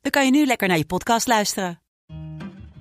dan 0.00 0.10
kan 0.10 0.24
je 0.24 0.30
nu 0.30 0.46
lekker 0.46 0.68
naar 0.68 0.76
je 0.78 0.84
podcast 0.84 1.26
luisteren. 1.26 1.80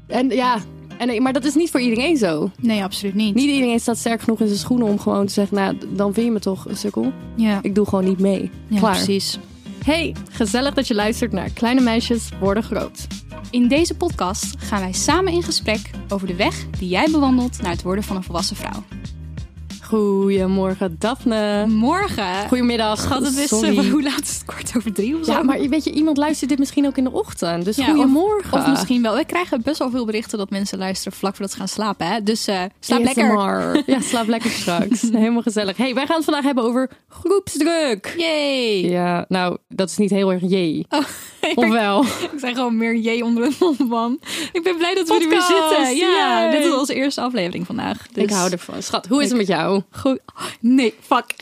En 0.07 0.29
ja, 0.29 0.57
en, 0.97 1.21
maar 1.21 1.33
dat 1.33 1.43
is 1.45 1.55
niet 1.55 1.69
voor 1.71 1.79
iedereen 1.79 2.17
zo. 2.17 2.51
Nee, 2.59 2.83
absoluut 2.83 3.13
niet. 3.15 3.35
Niet 3.35 3.49
iedereen 3.49 3.79
staat 3.79 3.97
sterk 3.97 4.21
genoeg 4.21 4.39
in 4.39 4.47
zijn 4.47 4.59
schoenen 4.59 4.87
om 4.87 4.99
gewoon 4.99 5.25
te 5.25 5.33
zeggen, 5.33 5.57
nou, 5.57 5.77
dan 5.95 6.13
vind 6.13 6.25
je 6.25 6.31
me 6.31 6.39
toch 6.39 6.65
een 6.67 6.77
sukkel. 6.77 7.11
Ja, 7.35 7.59
Ik 7.61 7.75
doe 7.75 7.85
gewoon 7.85 8.05
niet 8.05 8.19
mee. 8.19 8.51
ja 8.67 8.79
Klaar. 8.79 8.95
precies. 8.95 9.39
Hey, 9.83 10.15
gezellig 10.31 10.73
dat 10.73 10.87
je 10.87 10.93
luistert 10.95 11.31
naar 11.31 11.49
Kleine 11.49 11.81
Meisjes 11.81 12.29
Worden 12.39 12.63
Groot. 12.63 13.07
In 13.51 13.67
deze 13.67 13.95
podcast 13.95 14.55
gaan 14.57 14.79
wij 14.81 14.91
samen 14.93 15.33
in 15.33 15.43
gesprek 15.43 15.89
over 16.09 16.27
de 16.27 16.35
weg 16.35 16.69
die 16.69 16.89
jij 16.89 17.07
bewandelt 17.11 17.61
naar 17.61 17.71
het 17.71 17.81
worden 17.81 18.03
van 18.03 18.15
een 18.15 18.23
volwassen 18.23 18.55
vrouw. 18.55 18.83
Goedemorgen, 19.89 20.95
Daphne. 20.99 21.65
Morgen. 21.67 22.47
Goedemiddag. 22.47 22.99
Schat, 22.99 23.25
het 23.25 23.37
is 23.37 23.47
Sorry. 23.47 23.77
eh, 23.77 23.89
hoe 23.91 24.03
laat 24.03 24.21
is 24.21 24.33
het? 24.33 24.43
Kwart 24.45 24.71
over 24.77 24.93
drie 24.93 25.17
of 25.19 25.25
zo? 25.25 25.31
Ja, 25.31 25.43
maar 25.43 25.59
weet 25.59 25.83
je, 25.83 25.91
iemand 25.91 26.17
luistert 26.17 26.49
dit 26.49 26.59
misschien 26.59 26.85
ook 26.85 26.97
in 26.97 27.03
de 27.03 27.11
ochtend. 27.11 27.65
Dus 27.65 27.75
Ja, 27.75 27.85
goedemorgen. 27.85 28.57
Of 28.59 28.67
misschien 28.67 29.01
wel. 29.01 29.15
We 29.15 29.25
krijgen 29.25 29.61
best 29.61 29.79
wel 29.79 29.89
veel 29.89 30.05
berichten 30.05 30.37
dat 30.37 30.49
mensen 30.49 30.77
luisteren 30.77 31.17
vlak 31.17 31.31
voordat 31.31 31.51
ze 31.51 31.57
gaan 31.57 31.67
slapen. 31.67 32.07
Hè? 32.07 32.23
Dus 32.23 32.47
eh, 32.47 32.61
slaap 32.79 33.03
lekker. 33.03 33.83
Ja, 33.85 33.99
slaap 34.01 34.27
lekker 34.27 34.49
straks. 34.49 35.01
Helemaal 35.11 35.41
gezellig. 35.41 35.77
Hey, 35.77 35.93
wij 35.93 36.05
gaan 36.05 36.15
het 36.15 36.25
vandaag 36.25 36.43
hebben 36.43 36.63
over 36.63 36.89
groepsdruk. 37.09 38.13
Yay! 38.17 38.89
Ja, 38.89 39.25
nou, 39.27 39.57
dat 39.67 39.89
is 39.89 39.97
niet 39.97 40.09
heel 40.09 40.31
erg 40.31 40.41
jee. 40.47 40.85
Oh, 41.55 41.57
Of 41.57 41.69
wel? 41.69 42.03
ik 42.03 42.29
zeg 42.37 42.53
gewoon 42.53 42.77
meer 42.77 42.95
jee 42.95 43.23
onder 43.23 43.43
de 43.49 43.55
mond, 43.59 43.89
man. 43.89 44.19
Ik 44.51 44.63
ben 44.63 44.77
blij 44.77 44.95
dat 44.95 45.07
we 45.07 45.13
er 45.13 45.29
weer 45.29 45.41
zitten. 45.41 45.95
Ja, 45.95 46.41
yay. 46.43 46.51
dit 46.51 46.65
is 46.65 46.73
onze 46.73 46.93
eerste 46.93 47.21
aflevering 47.21 47.65
vandaag. 47.65 48.07
Dus... 48.11 48.23
Ik 48.23 48.29
hou 48.29 48.51
ervan. 48.51 48.83
Schat, 48.83 49.07
hoe 49.07 49.21
is 49.23 49.29
het 49.29 49.37
met 49.37 49.47
jou? 49.47 49.78
Goed. 49.91 50.19
Nee, 50.59 50.93
fuck. 51.01 51.35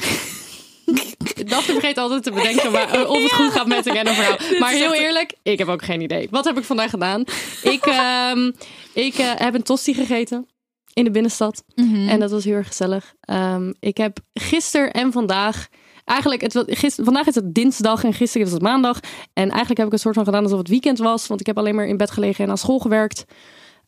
Daphne 1.49 1.73
vergeet 1.73 1.97
altijd 1.97 2.23
te 2.23 2.31
bedenken 2.31 2.71
waar, 2.71 2.89
eh, 2.89 3.09
of 3.09 3.23
het 3.23 3.33
goed 3.33 3.51
gaat 3.51 3.67
met 3.67 3.85
een 3.85 3.95
random 3.95 4.13
vrouw. 4.13 4.37
Maar 4.59 4.73
is 4.73 4.79
heel 4.79 4.93
eerlijk, 4.93 5.33
ik 5.43 5.57
heb 5.57 5.67
ook 5.67 5.83
geen 5.83 6.01
idee. 6.01 6.27
Wat 6.31 6.45
heb 6.45 6.57
ik 6.57 6.63
vandaag 6.63 6.89
gedaan? 6.89 7.23
Ik, 7.63 7.85
ehm, 7.85 8.51
ik 8.93 9.13
eh, 9.13 9.31
heb 9.35 9.53
een 9.53 9.63
tosti 9.63 9.93
gegeten 9.93 10.47
in 10.93 11.03
de 11.03 11.11
binnenstad. 11.11 11.63
Mhm. 11.75 12.09
En 12.09 12.19
dat 12.19 12.31
was 12.31 12.43
heel 12.43 12.53
erg 12.53 12.67
gezellig. 12.67 13.13
Ehm, 13.19 13.73
ik 13.79 13.97
heb 13.97 14.19
gisteren 14.33 14.91
en 14.91 15.11
vandaag... 15.11 15.67
Eigenlijk, 16.05 16.41
het, 16.41 16.63
gister, 16.65 17.03
vandaag 17.03 17.27
is 17.27 17.35
het 17.35 17.53
dinsdag 17.53 18.03
en 18.03 18.13
gisteren 18.13 18.45
was 18.45 18.53
het 18.53 18.63
maandag. 18.63 18.99
En 19.33 19.49
eigenlijk 19.49 19.77
heb 19.77 19.87
ik 19.87 19.93
een 19.93 19.99
soort 19.99 20.15
van 20.15 20.23
gedaan 20.23 20.43
alsof 20.43 20.57
het 20.57 20.67
weekend 20.67 20.97
was. 20.97 21.27
Want 21.27 21.39
ik 21.39 21.45
heb 21.45 21.57
alleen 21.57 21.75
maar 21.75 21.87
in 21.87 21.97
bed 21.97 22.11
gelegen 22.11 22.43
en 22.43 22.49
aan 22.49 22.57
school 22.57 22.79
gewerkt. 22.79 23.25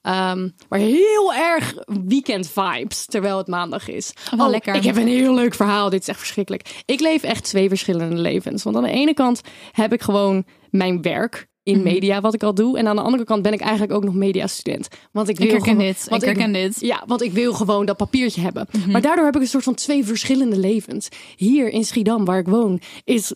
Ehm, 0.01 0.49
maar 0.69 0.79
heel 0.79 1.33
erg 1.33 1.73
weekend 2.07 2.49
vibes, 2.53 3.05
terwijl 3.05 3.37
het 3.37 3.47
maandag 3.47 3.87
is. 3.87 4.13
Oh, 4.33 4.37
wel 4.39 4.49
lekker. 4.49 4.75
Ik 4.75 4.83
heb 4.83 4.95
een 4.95 5.07
heel 5.07 5.33
leuk 5.33 5.53
verhaal. 5.53 5.89
Dit 5.89 6.01
is 6.01 6.07
echt 6.07 6.19
verschrikkelijk. 6.19 6.81
Ik 6.85 6.99
leef 6.99 7.23
echt 7.23 7.43
twee 7.43 7.69
verschillende 7.69 8.15
levens. 8.21 8.63
Want 8.63 8.75
aan 8.75 8.83
de 8.83 8.89
ene 8.91 9.13
kant 9.13 9.41
heb 9.71 9.93
ik 9.93 10.01
gewoon 10.01 10.45
mijn 10.69 11.01
werk 11.01 11.47
in 11.63 11.75
Mhm. 11.75 11.83
media, 11.83 12.21
wat 12.21 12.33
ik 12.33 12.43
al 12.43 12.53
doe. 12.53 12.77
En 12.77 12.87
aan 12.87 12.95
de 12.95 13.01
andere 13.01 13.23
kant 13.23 13.41
ben 13.41 13.53
ik 13.53 13.59
eigenlijk 13.61 13.91
ook 13.93 14.03
nog 14.03 14.13
mediastudent. 14.13 14.87
Want 15.11 15.29
ik 15.29 15.37
wil 15.37 15.45
Ik 15.45 15.51
herken 15.51 15.69
gewoon- 15.71 15.85
dit. 15.87 16.05
want 16.09 16.21
Ik 16.21 16.27
herken 16.27 16.53
dit. 16.53 16.75
Mhm. 16.75 16.85
Ja, 16.85 17.03
want 17.07 17.21
ik 17.21 17.31
wil 17.31 17.53
gewoon 17.53 17.85
dat 17.85 17.97
papiertje 17.97 18.41
hebben. 18.41 18.67
Maar 18.87 19.01
daardoor 19.01 19.25
heb 19.25 19.35
ik 19.35 19.41
een 19.41 19.47
soort 19.47 19.63
van 19.63 19.73
twee 19.75 20.05
verschillende 20.05 20.57
levens. 20.57 21.07
Hier 21.35 21.69
in 21.69 21.83
Schiedam, 21.85 22.25
waar 22.25 22.39
ik 22.39 22.47
woon, 22.47 22.81
is... 23.03 23.33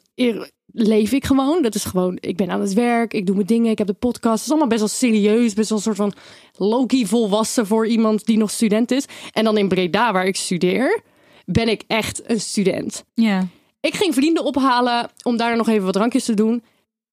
Leef 0.76 1.12
ik 1.12 1.26
gewoon. 1.26 1.62
Dat 1.62 1.76
is 1.76 1.84
gewoon, 1.84 2.18
ik 2.20 2.38
ben 2.38 2.50
aan 2.50 2.62
het 2.62 2.74
werk, 2.74 3.14
ik 3.14 3.26
doe 3.26 3.36
mijn 3.36 3.48
dingen, 3.48 3.72
ik 3.72 3.78
heb 3.78 3.88
de 3.88 3.94
podcast. 3.94 4.34
Het 4.34 4.44
is 4.44 4.50
allemaal 4.50 4.68
best 4.68 4.80
wel 4.80 4.90
serieus, 4.90 5.54
best 5.54 5.70
wel 5.70 5.78
een 5.78 5.84
soort 5.84 5.98
van 5.98 6.14
low-key 6.58 7.06
volwassen 7.06 7.68
voor 7.68 7.88
iemand 7.88 8.26
die 8.26 8.38
nog 8.38 8.52
student 8.52 8.92
is. 8.92 9.06
En 9.32 9.44
dan 9.44 9.58
in 9.58 9.68
Breda, 9.68 10.12
waar 10.12 10.26
ik 10.26 10.36
studeer, 10.36 11.02
ben 11.46 11.68
ik 11.68 11.84
echt 11.88 12.30
een 12.30 12.40
student. 12.40 13.04
Ja. 13.14 13.48
Ik 13.80 13.96
ging 13.96 14.14
vrienden 14.14 14.44
ophalen 14.44 15.10
om 15.24 15.38
daar 15.38 15.58
nog 15.58 15.68
even 15.68 15.84
wat 15.84 15.94
drankjes 15.94 16.26
te 16.26 16.34
doen. 16.34 16.64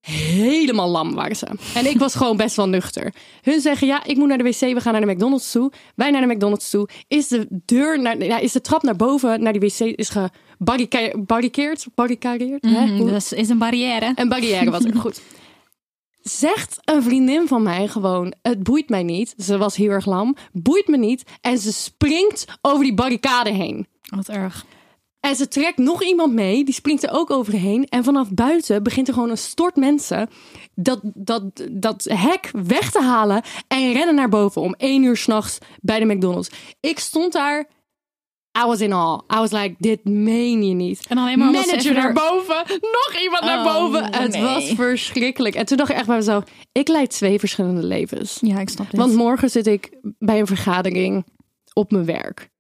Helemaal 0.01 0.89
lam 0.89 1.15
waren 1.15 1.37
ze. 1.37 1.47
En 1.75 1.87
ik 1.87 1.99
was 1.99 2.15
gewoon 2.15 2.37
best 2.37 2.57
wel 2.57 2.69
nuchter. 2.69 3.15
Hun 3.43 3.61
zeggen, 3.61 3.87
ja, 3.87 4.05
ik 4.05 4.17
moet 4.17 4.29
naar 4.29 4.39
de 4.39 4.45
wc, 4.45 4.61
we 4.61 4.81
gaan 4.81 4.93
naar 4.93 5.07
de 5.07 5.13
McDonald's 5.13 5.51
toe. 5.51 5.73
Wij 5.95 6.11
naar 6.11 6.21
de 6.29 6.35
McDonald's 6.35 6.71
toe. 6.71 6.89
Is 7.09 7.29
de 7.29 7.47
deur, 7.51 8.01
naar, 8.01 8.25
ja, 8.25 8.39
is 8.39 8.53
de 8.53 8.61
trap 8.61 8.83
naar 8.83 8.97
boven, 8.97 9.43
naar 9.43 9.53
die 9.53 9.61
wc, 9.61 9.79
is 9.99 10.09
gebarricadeerd? 10.09 11.87
Barricadeerd? 11.95 12.63
Mhm, 12.63 12.99
Dat 13.07 13.15
is, 13.17 13.33
is 13.33 13.49
een 13.49 13.59
barrière. 13.59 14.13
een 14.15 14.29
barrière 14.29 14.71
was 14.71 14.85
er. 14.85 14.95
Goed. 14.97 15.21
Zegt 16.21 16.79
een 16.85 17.03
vriendin 17.03 17.49
van 17.49 17.63
mij 17.63 17.89
gewoon: 17.89 18.35
Het 18.43 18.63
boeit 18.63 18.89
mij 18.89 19.03
niet. 19.03 19.35
Ze 19.39 19.59
was 19.59 19.77
heel 19.77 19.91
erg 19.91 20.07
lam. 20.07 20.37
Boeit 20.53 20.89
me 20.89 20.97
niet. 20.97 21.23
En 21.41 21.59
ze 21.59 21.73
springt 21.73 22.45
over 22.61 22.85
die 22.85 22.95
barricade 22.95 23.51
heen. 23.51 23.87
Wat 24.17 24.29
erg. 24.29 24.65
En 25.21 25.37
ze 25.37 25.49
trekt 25.49 25.79
nog 25.79 26.03
iemand 26.03 26.33
mee, 26.33 26.65
die 26.65 26.75
springt 26.75 27.03
er 27.03 27.13
ook 27.13 27.31
overheen. 27.31 27.85
En 27.89 28.05
vanaf 28.05 28.31
buiten 28.31 28.83
begint 28.83 29.09
er 29.09 29.15
gewoon 29.15 29.31
een 29.31 29.39
stort 29.39 29.77
mensen 29.77 30.29
dat, 30.75 31.01
dat, 31.03 31.43
dat 31.71 32.05
hek 32.05 32.51
weg 32.53 32.91
te 32.91 33.03
halen 33.03 33.43
en 33.69 33.93
rennen 33.93 34.15
naar 34.15 34.29
boven 34.29 34.63
om 34.63 34.75
één 34.75 35.03
uur 35.03 35.17
s'nachts 35.17 35.59
bij 35.81 35.99
de 35.99 36.15
McDonald's. 36.15 36.51
Ik 36.81 36.99
stond 36.99 37.33
daar. 37.33 37.69
I 38.59 38.67
was 38.67 38.81
in 38.81 38.93
awe. 38.93 39.23
I 39.35 39.37
was 39.37 39.51
like, 39.51 39.75
dit 39.79 40.05
meen 40.05 40.63
je 40.67 40.75
niet. 40.75 41.07
En 41.09 41.19
alleen 41.19 41.39
maar 41.39 41.51
Manager 41.51 41.95
naar 41.95 42.13
boven, 42.13 42.65
nog 42.67 43.13
iemand 43.23 43.45
naar 43.45 43.67
Oh, 43.67 43.75
boven. 43.75 44.15
Het 44.15 44.33
nee. 44.33 44.43
was 44.43 44.73
verschrikkelijk. 44.75 45.55
En 45.55 45.67
toen 45.67 45.77
dacht 45.77 45.91
ik 45.91 45.97
echt 45.97 46.07
bij 46.07 46.17
mezelf, 46.17 46.45
ik 46.73 46.89
leid 46.89 47.11
twee 47.11 47.39
verschillende 47.39 47.83
levens. 47.83 48.39
Ja, 48.41 48.59
ik 48.59 48.69
snap 48.69 48.91
dit. 48.91 49.01
Want 49.01 49.15
morgen 49.15 49.51
zit 49.51 49.67
ik 49.67 49.99
bij 50.19 50.41
een 50.41 50.47
vergadering 50.47 51.25
op 51.73 51.91
mijn 51.91 52.05
werk. 52.05 52.51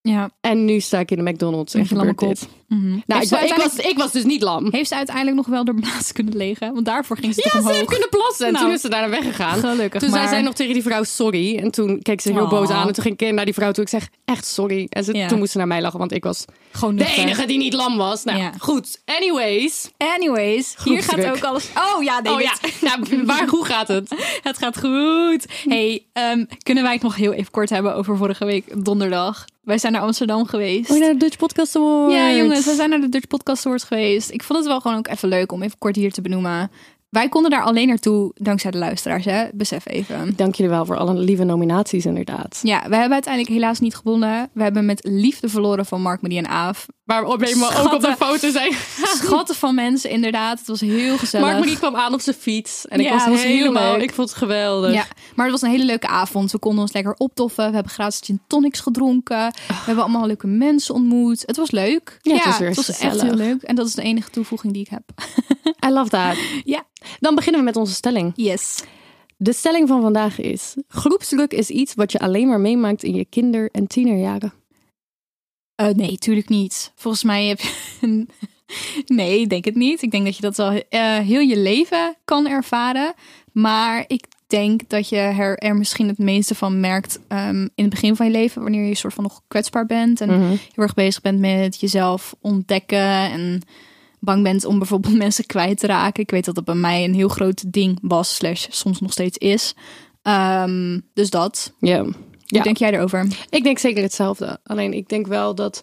Ja. 0.00 0.30
En 0.40 0.64
nu 0.64 0.80
sta 0.80 0.98
ik 0.98 1.10
in 1.10 1.24
de 1.24 1.30
McDonald's 1.30 1.74
en 1.74 1.86
gebeurt 1.86 2.16
kop. 2.16 2.38
Mhm. 2.70 2.98
Nou, 3.06 3.22
ik, 3.22 3.28
ze 3.28 3.54
was, 3.56 3.76
ik 3.76 3.98
was 3.98 4.12
dus 4.12 4.24
niet 4.24 4.42
lam. 4.42 4.68
Heeft 4.70 4.88
ze 4.88 4.94
uiteindelijk 4.96 5.36
nog 5.36 5.46
wel 5.46 5.64
door 5.64 5.74
blaas 5.74 6.12
kunnen 6.12 6.36
liggen? 6.36 6.72
Want 6.74 6.84
daarvoor 6.86 7.16
ging 7.16 7.34
ze 7.34 7.40
toch 7.40 7.52
Ja, 7.52 7.60
ze 7.62 7.72
heeft 7.72 7.84
kunnen 7.88 8.08
plassen. 8.08 8.46
En 8.46 8.52
Nou, 8.52 8.64
toen 8.64 8.74
is 8.74 8.80
ze 8.80 8.88
daarna 8.88 9.08
weggegaan. 9.08 9.58
Gelukkig 9.58 10.00
Toen 10.00 10.10
maar. 10.10 10.18
zei 10.18 10.30
zij 10.30 10.42
nog 10.42 10.54
tegen 10.54 10.72
die 10.72 10.82
vrouw 10.82 11.02
sorry. 11.02 11.56
En 11.58 11.70
toen 11.70 12.02
keek 12.02 12.20
ze 12.20 12.32
heel 12.32 12.48
boos 12.48 12.68
aan. 12.68 12.86
En 12.86 12.92
toen 12.94 13.02
ging 13.04 13.18
ik 13.20 13.32
naar 13.32 13.44
die 13.44 13.54
vrouw 13.54 13.72
toe. 13.72 13.82
Ik 13.84 13.88
zeg 13.90 14.08
echt 14.24 14.46
sorry. 14.46 14.86
En 14.88 15.04
ze, 15.04 15.14
Ja. 15.14 15.28
toen 15.28 15.38
moest 15.38 15.52
ze 15.52 15.58
naar 15.58 15.66
mij 15.66 15.80
lachen. 15.82 15.98
Want 15.98 16.12
ik 16.12 16.24
was 16.24 16.44
Gewoon 16.72 16.96
de 16.96 17.06
enige 17.16 17.46
die 17.46 17.58
niet 17.58 17.72
lam 17.74 17.96
was. 17.96 18.24
Nou 18.24 18.38
Ja. 18.38 18.52
goed. 18.58 19.00
Anyways. 19.04 19.90
Anyways, 19.96 20.74
hier 20.84 21.02
gaat 21.02 21.24
ook 21.26 21.44
alles... 21.44 21.68
Oh 21.96 22.02
ja, 22.02 22.20
nee, 22.20 22.32
Oh 22.32 22.40
ja. 22.40 22.52
Nou, 22.80 23.24
waar, 23.24 23.46
hoe 23.48 23.64
gaat 23.64 23.88
het? 23.88 24.08
het 24.42 24.58
gaat 24.58 24.78
goed. 24.78 25.46
Hey, 25.64 26.06
ehm, 26.12 26.44
kunnen 26.62 26.82
wij 26.82 26.92
het 26.92 27.02
nog 27.02 27.16
heel 27.16 27.32
even 27.32 27.50
kort 27.50 27.70
hebben 27.70 27.94
over 27.94 28.16
vorige 28.16 28.44
week 28.44 28.84
donderdag? 28.84 29.44
Wij 29.60 29.78
zijn 29.78 29.92
naar 29.92 30.02
Amsterdam 30.02 30.46
geweest. 30.46 30.90
Oh, 30.90 30.98
naar 30.98 31.08
de 31.12 31.16
Dutch 31.16 31.36
Podcast 31.36 31.76
Awards. 31.76 32.14
Ja, 32.14 32.32
jongens, 32.32 32.59
we 32.64 32.74
zijn 32.74 32.90
naar 32.90 33.00
de 33.00 33.08
Dutch 33.08 33.26
Podcast 33.26 33.66
Awards 33.66 33.84
geweest. 33.84 34.30
Ik 34.30 34.42
vond 34.42 34.58
het 34.58 34.68
wel 34.68 34.80
gewoon 34.80 34.96
ook 34.96 35.08
even 35.08 35.28
leuk 35.28 35.52
om 35.52 35.62
even 35.62 35.78
kort 35.78 35.96
hier 35.96 36.12
te 36.12 36.20
benoemen. 36.20 36.70
Wij 37.10 37.28
konden 37.28 37.50
daar 37.50 37.62
alleen 37.62 37.88
naartoe 37.88 38.30
dankzij 38.34 38.70
de 38.70 38.78
luisteraars, 38.78 39.24
hè? 39.24 39.44
Besef 39.52 39.88
even. 39.88 40.32
Dank 40.36 40.54
jullie 40.54 40.72
wel 40.72 40.84
voor 40.86 40.96
alle 40.96 41.14
lieve 41.14 41.44
nominaties 41.44 42.06
inderdaad. 42.06 42.60
Ja, 42.62 42.78
we 42.88 42.94
hebben 42.94 43.12
uiteindelijk 43.12 43.54
helaas 43.54 43.80
niet 43.80 43.94
gewonnen. 43.94 44.50
We 44.52 44.62
hebben 44.62 44.84
met 44.86 45.00
liefde 45.04 45.48
verloren 45.48 45.86
van 45.86 46.02
Mark, 46.02 46.22
Marie 46.22 46.38
en 46.38 46.48
Aaf. 46.48 46.86
Waar 47.04 47.24
we 47.24 47.32
op 47.32 47.42
eenmaal 47.42 47.70
ook 47.70 47.92
op 47.92 48.00
de 48.00 48.06
Schatten. 48.06 48.26
foto 48.26 48.50
zijn. 48.50 48.72
Schatten 49.22 49.54
van 49.54 49.74
mensen, 49.74 50.10
inderdaad. 50.10 50.58
Het 50.58 50.68
was 50.68 50.80
heel 50.80 51.18
gezellig. 51.18 51.46
Mark 51.46 51.58
Marie 51.58 51.76
kwam 51.76 51.96
aan 51.96 52.14
op 52.14 52.20
zijn 52.20 52.36
fiets. 52.36 52.86
En 52.88 53.00
ik 53.00 53.06
Ja, 53.06 53.30
was, 53.30 53.42
helemaal... 53.42 53.92
leuk. 53.92 54.02
Ik 54.02 54.14
vond 54.14 54.28
het 54.28 54.38
geweldig. 54.38 54.92
Ja, 54.92 55.04
maar 55.34 55.44
het 55.44 55.54
was 55.60 55.62
een 55.62 55.70
hele 55.70 55.84
leuke 55.84 56.06
avond. 56.06 56.52
We 56.52 56.58
konden 56.58 56.80
ons 56.82 56.92
lekker 56.92 57.14
optoffen. 57.16 57.68
We 57.68 57.74
hebben 57.74 57.92
gratis 57.92 58.20
gin 58.24 58.40
tonics 58.46 58.80
gedronken. 58.80 59.52
We 59.66 59.74
hebben 59.74 60.04
allemaal 60.04 60.26
leuke 60.26 60.46
mensen 60.46 60.94
ontmoet. 60.94 61.42
Het 61.46 61.56
was 61.56 61.70
leuk. 61.70 62.18
Ja, 62.22 62.34
het 62.34 62.44
was 62.44 62.58
weer 62.58 62.68
het 62.68 62.76
was 62.76 62.98
echt 62.98 63.22
heel 63.22 63.34
leuk. 63.34 63.62
En 63.62 63.74
dat 63.74 63.86
is 63.86 63.94
de 63.94 64.02
enige 64.02 64.30
toevoeging 64.30 64.72
die 64.72 64.82
ik 64.82 64.88
heb. 64.90 65.02
I 65.90 65.92
love 65.92 66.08
that. 66.10 66.36
Ja. 66.64 66.84
Dan 67.20 67.34
beginnen 67.34 67.60
we 67.60 67.66
met 67.66 67.76
onze 67.76 67.94
stelling. 67.94 68.32
Yes. 68.36 68.82
De 69.36 69.52
stelling 69.52 69.88
van 69.88 70.00
vandaag 70.02 70.38
is... 70.40 70.74
Groepsdruk 70.88 71.52
is 71.52 71.70
iets 71.70 71.94
wat 71.94 72.12
je 72.12 72.18
alleen 72.18 72.48
maar 72.48 72.60
meemaakt 72.60 73.02
in 73.02 73.14
je 73.14 73.24
kinder- 73.24 73.68
en 73.72 73.86
tienerjaren. 73.86 74.52
Eh, 75.74 75.88
nee, 75.88 76.18
tuurlijk 76.18 76.48
niet. 76.48 76.92
Volgens 76.94 77.22
mij 77.24 77.44
heb 77.46 77.60
je... 77.60 78.26
nee, 79.06 79.40
ik 79.40 79.48
denk 79.48 79.64
het 79.64 79.74
niet. 79.74 80.02
Ik 80.02 80.10
denk 80.10 80.24
dat 80.24 80.36
je 80.36 80.42
dat 80.42 80.56
wel 80.56 80.82
eh, 80.88 81.18
heel 81.18 81.40
je 81.40 81.56
leven 81.58 82.14
kan 82.24 82.48
ervaren. 82.48 83.14
Maar 83.52 84.04
ik 84.06 84.24
denk 84.46 84.88
dat 84.88 85.08
je 85.08 85.16
er, 85.16 85.58
er 85.58 85.76
misschien 85.76 86.08
het 86.08 86.18
meeste 86.18 86.54
van 86.54 86.80
merkt 86.80 87.18
ehm, 87.28 87.60
in 87.74 87.84
het 87.84 87.90
begin 87.90 88.16
van 88.16 88.26
je 88.26 88.32
leven. 88.32 88.62
Wanneer 88.62 88.84
je 88.88 88.94
soort 88.94 89.14
van 89.14 89.22
nog 89.24 89.42
kwetsbaar 89.48 89.86
bent. 89.86 90.20
En 90.20 90.28
Mhm. 90.28 90.48
heel 90.48 90.58
erg 90.84 90.94
bezig 90.94 91.22
bent 91.22 91.38
met 91.38 91.80
jezelf 91.80 92.34
ontdekken. 92.40 93.30
En 93.30 93.62
bang 94.20 94.42
bent 94.42 94.64
om 94.64 94.78
bijvoorbeeld 94.78 95.16
mensen 95.26 95.46
kwijt 95.46 95.78
te 95.78 95.86
raken. 95.86 96.22
Ik 96.22 96.30
weet 96.30 96.44
dat 96.44 96.54
dat 96.54 96.64
bij 96.64 96.74
mij 96.74 97.04
een 97.04 97.14
heel 97.14 97.28
groot 97.28 97.72
ding 97.72 97.98
was, 98.02 98.34
slash 98.34 98.66
soms 98.70 99.00
nog 99.00 99.12
steeds 99.12 99.38
is. 99.38 99.74
Ehm, 100.22 101.00
dus 101.14 101.30
dat. 101.30 101.72
Ja. 101.78 102.02
Hoe 102.02 102.14
Ja. 102.46 102.62
denk 102.62 102.76
jij 102.76 102.92
erover? 102.92 103.26
Ik 103.50 103.62
denk 103.62 103.78
zeker 103.78 104.02
hetzelfde. 104.02 104.60
Alleen 104.62 104.92
ik 104.92 105.08
denk 105.08 105.26
wel 105.26 105.54
dat 105.54 105.82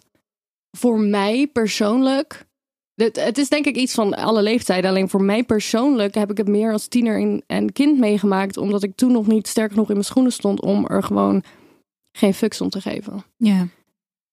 voor 0.76 1.00
mij 1.00 1.46
persoonlijk. 1.52 2.46
Het, 2.94 3.16
het 3.24 3.38
is 3.38 3.48
denk 3.48 3.64
ik 3.66 3.76
iets 3.76 3.94
van 3.94 4.14
alle 4.14 4.42
leeftijden. 4.42 4.90
Alleen 4.90 5.08
voor 5.08 5.22
mij 5.22 5.44
persoonlijk 5.44 6.14
heb 6.14 6.30
ik 6.30 6.36
het 6.36 6.48
meer 6.48 6.72
als 6.72 6.86
tiener 6.88 7.20
en- 7.20 7.42
en 7.46 7.72
kind 7.72 7.98
meegemaakt. 7.98 8.56
Omdat 8.56 8.82
ik 8.82 8.96
toen 8.96 9.12
nog 9.12 9.26
niet 9.26 9.48
sterk 9.48 9.70
genoeg 9.70 9.86
in 9.88 9.92
mijn 9.94 10.04
schoenen 10.04 10.32
stond 10.32 10.60
om 10.60 10.86
er 10.86 11.02
gewoon 11.02 11.42
geen 12.12 12.34
fucks 12.34 12.60
om 12.60 12.68
te 12.68 12.80
geven. 12.80 13.24
Ja. 13.36 13.66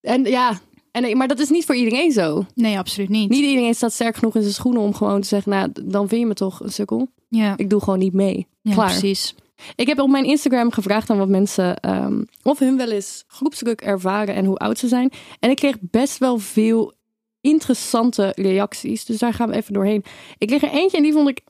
En 0.00 0.24
ja, 0.24 0.60
en, 1.04 1.16
maar 1.16 1.28
dat 1.28 1.38
is 1.38 1.48
niet 1.48 1.64
voor 1.64 1.74
iedereen 1.74 2.12
zo. 2.12 2.46
Nee, 2.54 2.78
absoluut 2.78 3.08
niet. 3.08 3.28
Niet 3.28 3.44
iedereen 3.44 3.74
staat 3.74 3.92
sterk 3.92 4.16
genoeg 4.16 4.34
in 4.34 4.42
zijn 4.42 4.54
schoenen 4.54 4.82
om 4.82 4.94
gewoon 4.94 5.20
te 5.20 5.28
zeggen, 5.28 5.50
nou, 5.52 5.68
dan 5.84 6.08
vind 6.08 6.20
je 6.20 6.26
me 6.26 6.34
toch 6.34 6.60
een 6.60 6.72
sukkel. 6.72 7.08
Ja, 7.28 7.54
Ik 7.56 7.70
doe 7.70 7.80
gewoon 7.80 7.98
niet 7.98 8.12
mee. 8.12 8.46
ja 8.62 8.72
Klaar. 8.72 8.90
precies. 8.90 9.34
Ik 9.74 9.86
heb 9.86 9.98
op 10.00 10.08
mijn 10.08 10.24
Instagram 10.24 10.70
gevraagd 10.72 11.10
aan 11.10 11.18
wat 11.18 11.28
mensen 11.28 11.76
ehm, 11.80 12.22
of 12.42 12.58
hun 12.58 12.76
wel 12.76 12.90
eens 12.90 13.24
groepsdruk 13.26 13.80
ervaren 13.80 14.34
en 14.34 14.44
hoe 14.44 14.56
oud 14.56 14.78
ze 14.78 14.88
zijn. 14.88 15.10
En 15.40 15.50
ik 15.50 15.56
kreeg 15.56 15.76
best 15.80 16.18
wel 16.18 16.38
veel 16.38 16.92
interessante 17.40 18.32
reacties. 18.36 19.04
Dus 19.04 19.18
daar 19.18 19.34
gaan 19.34 19.48
we 19.48 19.56
even 19.56 19.72
doorheen. 19.72 20.04
Ik 20.38 20.46
kreeg 20.48 20.62
er 20.62 20.70
eentje 20.70 20.96
en 20.96 21.02
die 21.02 21.12
vond 21.12 21.28
ik 21.28 21.40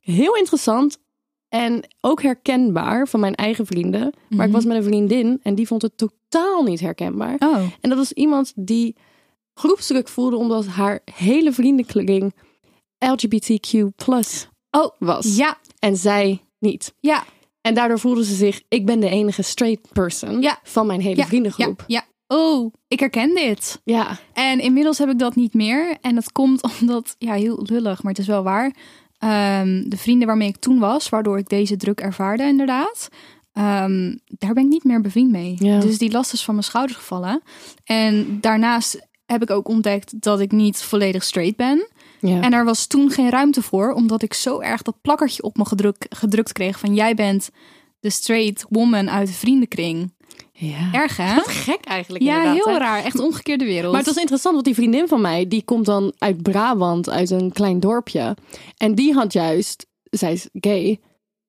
heel 0.00 0.34
interessant 0.36 0.98
en 1.62 1.84
ook 2.00 2.22
herkenbaar 2.22 3.08
van 3.08 3.20
mijn 3.20 3.34
eigen 3.34 3.66
vrienden. 3.66 4.00
Maar 4.28 4.46
ik 4.46 4.52
Mhm. 4.52 4.52
was 4.52 4.64
met 4.64 4.76
een 4.76 4.82
vriendin 4.82 5.40
en 5.42 5.54
die 5.54 5.66
vond 5.66 5.82
het 5.82 5.96
totaal 5.96 6.62
niet 6.62 6.80
herkenbaar. 6.80 7.36
Oh, 7.38 7.56
En 7.80 7.88
dat 7.88 7.98
was 7.98 8.12
iemand 8.12 8.52
die 8.56 8.96
groepsdruk 9.54 10.08
voelde 10.08 10.36
omdat 10.36 10.66
haar 10.66 11.00
hele 11.14 11.52
vriendenkring 11.52 12.32
LGBTQ 12.98 13.74
oh 14.70 14.90
was. 14.98 15.36
ja, 15.36 15.58
En 15.78 15.96
zij 15.96 16.42
niet. 16.58 16.94
ja, 17.00 17.24
En 17.60 17.74
daardoor 17.74 17.98
voelde 17.98 18.24
ze 18.24 18.34
zich, 18.34 18.62
ik 18.68 18.86
ben 18.86 19.00
de 19.00 19.08
enige 19.08 19.42
straight 19.42 19.92
person 19.92 20.40
Ja. 20.42 20.58
van 20.62 20.86
mijn 20.86 21.00
hele 21.00 21.16
ja, 21.16 21.26
vriendengroep. 21.26 21.84
Ja, 21.86 22.04
ja. 22.26 22.36
Oh, 22.36 22.72
ik 22.88 23.00
herken 23.00 23.34
dit. 23.34 23.80
Ja. 23.84 24.18
En 24.32 24.60
inmiddels 24.60 24.98
heb 24.98 25.08
ik 25.08 25.18
dat 25.18 25.34
niet 25.34 25.54
meer. 25.54 25.96
En 26.00 26.14
dat 26.14 26.32
komt 26.32 26.62
omdat, 26.80 27.14
ja, 27.18 27.32
heel 27.32 27.58
lullig, 27.62 28.02
maar 28.02 28.12
het 28.12 28.20
is 28.20 28.26
wel 28.26 28.42
waar. 28.42 28.74
Ehm, 29.24 29.88
de 29.88 29.96
vrienden 29.96 30.26
waarmee 30.26 30.48
ik 30.48 30.56
toen 30.56 30.78
was, 30.78 31.08
waardoor 31.08 31.38
ik 31.38 31.48
deze 31.48 31.76
druk 31.76 32.00
ervaarde, 32.00 32.42
inderdaad. 32.42 33.08
ehm, 33.52 34.14
daar 34.26 34.52
ben 34.54 34.64
ik 34.64 34.68
niet 34.68 34.84
meer 34.84 35.00
bevriend 35.00 35.30
mee. 35.30 35.56
Ja. 35.58 35.80
Dus 35.80 35.98
die 35.98 36.10
last 36.10 36.32
is 36.32 36.44
van 36.44 36.54
mijn 36.54 36.66
schouders 36.66 36.98
gevallen. 36.98 37.42
En 37.84 38.38
daarnaast 38.40 39.06
heb 39.26 39.42
ik 39.42 39.50
ook 39.50 39.68
ontdekt 39.68 40.20
dat 40.22 40.40
ik 40.40 40.52
niet 40.52 40.82
volledig 40.82 41.24
straight 41.24 41.56
ben. 41.56 41.88
ja. 42.20 42.40
En 42.40 42.52
er 42.52 42.64
was 42.64 42.86
toen 42.86 43.10
geen 43.10 43.30
ruimte 43.30 43.62
voor, 43.62 43.92
omdat 43.92 44.22
ik 44.22 44.34
zo 44.34 44.60
erg 44.60 44.82
dat 44.82 45.00
plakkertje 45.02 45.42
op 45.42 45.56
me 45.56 45.64
gedruk, 45.66 46.06
gedrukt 46.08 46.52
kreeg 46.52 46.78
van 46.78 46.94
jij 46.94 47.14
bent 47.14 47.50
de 48.00 48.10
straight 48.10 48.64
woman 48.68 49.10
uit 49.10 49.26
de 49.26 49.32
vriendenkring. 49.34 50.12
Ja. 50.56 50.88
Erg 50.92 51.16
hè? 51.16 51.34
Wat 51.34 51.48
gek 51.48 51.84
eigenlijk 51.84 52.24
Ja, 52.24 52.52
heel 52.52 52.66
hè? 52.66 52.78
raar. 52.78 53.04
Echt 53.04 53.18
omgekeerde 53.20 53.64
wereld. 53.64 53.90
Maar 53.92 54.00
het 54.00 54.08
was 54.08 54.18
interessant, 54.20 54.54
want 54.54 54.66
die 54.66 54.74
vriendin 54.74 55.08
van 55.08 55.20
mij, 55.20 55.48
die 55.48 55.62
komt 55.64 55.86
dan 55.86 56.12
uit 56.18 56.42
Brabant, 56.42 57.10
uit 57.10 57.30
een 57.30 57.52
klein 57.52 57.80
dorpje. 57.80 58.36
En 58.76 58.94
die 58.94 59.12
had 59.14 59.32
juist, 59.32 59.86
zij 60.02 60.32
is 60.32 60.48
gay, 60.52 61.00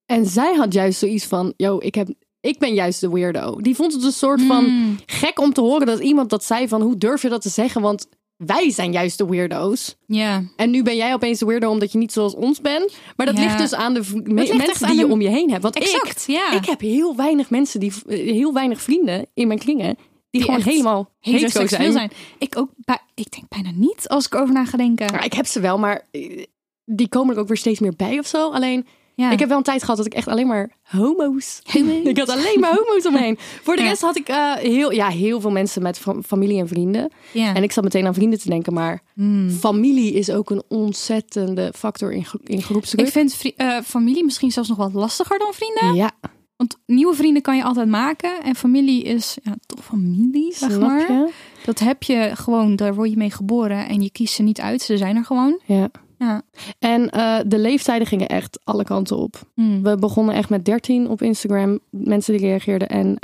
en 0.05 0.25
zij 0.25 0.55
had 0.55 0.73
juist 0.73 0.99
zoiets 0.99 1.25
van, 1.25 1.53
yo, 1.57 1.77
ik, 1.81 1.95
heb, 1.95 2.07
ik 2.39 2.59
ben 2.59 2.73
juist 2.73 3.01
de 3.01 3.09
weirdo. 3.09 3.61
Die 3.61 3.75
vond 3.75 3.93
het 3.93 4.03
een 4.03 4.11
soort 4.11 4.41
van 4.41 4.63
Mm. 4.65 4.97
gek 5.05 5.39
om 5.39 5.53
te 5.53 5.61
horen 5.61 5.85
dat 5.87 5.99
iemand 5.99 6.29
dat 6.29 6.43
zei 6.43 6.67
van, 6.67 6.81
hoe 6.81 6.97
durf 6.97 7.21
je 7.21 7.29
dat 7.29 7.41
te 7.41 7.49
zeggen? 7.49 7.81
Want 7.81 8.07
wij 8.37 8.71
zijn 8.71 8.91
juist 8.91 9.17
de 9.17 9.25
weirdo's. 9.25 9.95
Ja. 10.07 10.43
En 10.55 10.69
nu 10.69 10.83
ben 10.83 10.95
jij 10.95 11.13
opeens 11.13 11.39
de 11.39 11.45
weirdo 11.45 11.69
omdat 11.69 11.91
je 11.91 11.97
niet 11.97 12.11
zoals 12.11 12.35
ons 12.35 12.61
bent. 12.61 12.97
Maar 13.15 13.25
dat 13.25 13.37
Ja. 13.37 13.43
ligt 13.43 13.57
dus 13.57 13.73
aan 13.73 13.93
de 13.93 14.01
me- 14.13 14.23
mensen 14.33 14.87
die 14.87 14.95
je 14.95 15.05
de- 15.05 15.11
om 15.11 15.21
je 15.21 15.29
heen 15.29 15.49
hebt. 15.49 15.63
Want 15.63 15.75
Exact, 15.75 16.23
ik, 16.27 16.35
ja. 16.35 16.51
ik 16.51 16.65
heb 16.65 16.79
heel 16.79 17.15
weinig 17.15 17.49
mensen, 17.49 17.79
die, 17.79 17.91
heel 18.07 18.53
weinig 18.53 18.81
vrienden 18.81 19.25
in 19.33 19.47
mijn 19.47 19.59
kringen, 19.59 19.97
die, 20.29 20.43
gewoon 20.43 20.61
helemaal 20.61 21.09
hetero 21.19 21.67
zijn. 21.67 21.91
zijn. 21.91 22.11
Ik 22.39 22.57
ook, 22.57 22.69
ik 23.13 23.31
denk 23.31 23.47
bijna 23.49 23.71
niet 23.75 24.07
als 24.07 24.25
ik 24.25 24.33
erover 24.33 24.53
na 24.53 24.65
ga 24.65 24.77
denken. 24.77 25.23
Ik 25.23 25.33
heb 25.33 25.45
ze 25.45 25.59
wel, 25.59 25.77
maar 25.79 26.07
eh, 26.11 26.43
die 26.85 27.07
komen 27.09 27.35
er 27.35 27.41
ook 27.41 27.47
weer 27.47 27.57
steeds 27.57 27.79
meer 27.79 27.93
bij 27.95 28.19
of 28.19 28.27
zo. 28.27 28.51
Alleen, 28.51 28.85
Ja. 29.15 29.31
ik 29.31 29.39
heb 29.39 29.47
wel 29.47 29.57
een 29.57 29.63
tijd 29.63 29.81
gehad 29.81 29.97
dat 29.97 30.06
ik 30.06 30.13
echt 30.13 30.27
alleen 30.27 30.47
maar 30.47 30.71
homo's. 30.81 31.62
Homo's. 31.71 32.03
ik 32.12 32.17
had 32.17 32.29
alleen 32.29 32.59
maar 32.59 32.75
homo's 32.75 33.06
om 33.06 33.13
me 33.13 33.19
heen. 33.19 33.38
Voor 33.63 33.75
de 33.75 33.81
Ja. 33.81 33.88
rest 33.88 34.01
had 34.01 34.15
ik 34.17 34.27
eh, 34.29 34.53
heel, 34.53 34.91
ja, 34.91 35.07
heel 35.09 35.41
veel 35.41 35.51
mensen 35.51 35.81
met 35.81 35.97
fa- 36.00 36.21
familie 36.25 36.59
en 36.59 36.67
vrienden. 36.67 37.12
ja. 37.31 37.53
En 37.56 37.63
ik 37.63 37.71
zat 37.71 37.83
meteen 37.83 38.06
aan 38.06 38.13
vrienden 38.13 38.39
te 38.39 38.50
denken, 38.50 38.73
maar 38.73 39.01
Hmm. 39.13 39.50
familie 39.50 40.13
is 40.13 40.29
ook 40.29 40.50
een 40.50 40.63
ontzettende 40.67 41.73
factor 41.75 42.12
in, 42.13 42.25
gro- 42.25 42.39
in 42.44 42.62
groepsdruk. 42.62 43.06
ik 43.06 43.12
vind 43.12 43.41
eh, 43.56 43.77
familie 43.83 44.23
misschien 44.25 44.51
zelfs 44.51 44.69
nog 44.69 44.77
wat 44.77 44.94
lastiger 44.94 45.39
dan 45.39 45.53
vrienden. 45.53 45.95
ja, 45.95 46.12
Want 46.57 46.77
nieuwe 46.85 47.15
vrienden 47.15 47.41
kan 47.41 47.57
je 47.57 47.63
altijd 47.63 47.88
maken. 47.88 48.44
En 48.44 48.56
familie 48.56 49.03
is 49.03 49.38
ja, 49.44 49.56
toch 49.65 49.85
familie, 49.85 50.53
zeg 50.56 50.71
snap 50.71 50.81
maar. 50.81 51.12
je? 51.12 51.29
Dat 51.65 51.79
heb 51.79 52.03
je 52.03 52.31
gewoon, 52.33 52.75
daar 52.75 52.95
word 52.95 53.09
je 53.09 53.17
mee 53.17 53.31
geboren. 53.31 53.88
En 53.88 54.01
je 54.01 54.12
kiest 54.12 54.33
ze 54.33 54.44
niet 54.44 54.59
uit, 54.59 54.81
ze 54.81 54.97
zijn 54.97 55.15
er 55.15 55.25
gewoon. 55.25 55.59
Ja. 55.65 55.89
Ja. 56.25 56.42
En 56.80 57.10
eh, 57.10 57.39
de 57.45 57.57
leeftijden 57.60 58.07
gingen 58.07 58.27
echt 58.27 58.60
alle 58.63 58.83
kanten 58.83 59.18
op. 59.18 59.42
Hmm. 59.54 59.83
We 59.83 59.95
begonnen 59.95 60.36
echt 60.36 60.50
met 60.50 60.66
13 60.66 61.10
op 61.10 61.22
Instagram. 61.22 61.80
Mensen 61.89 62.38
die 62.38 62.48
reageerden. 62.48 62.89
En 62.89 63.19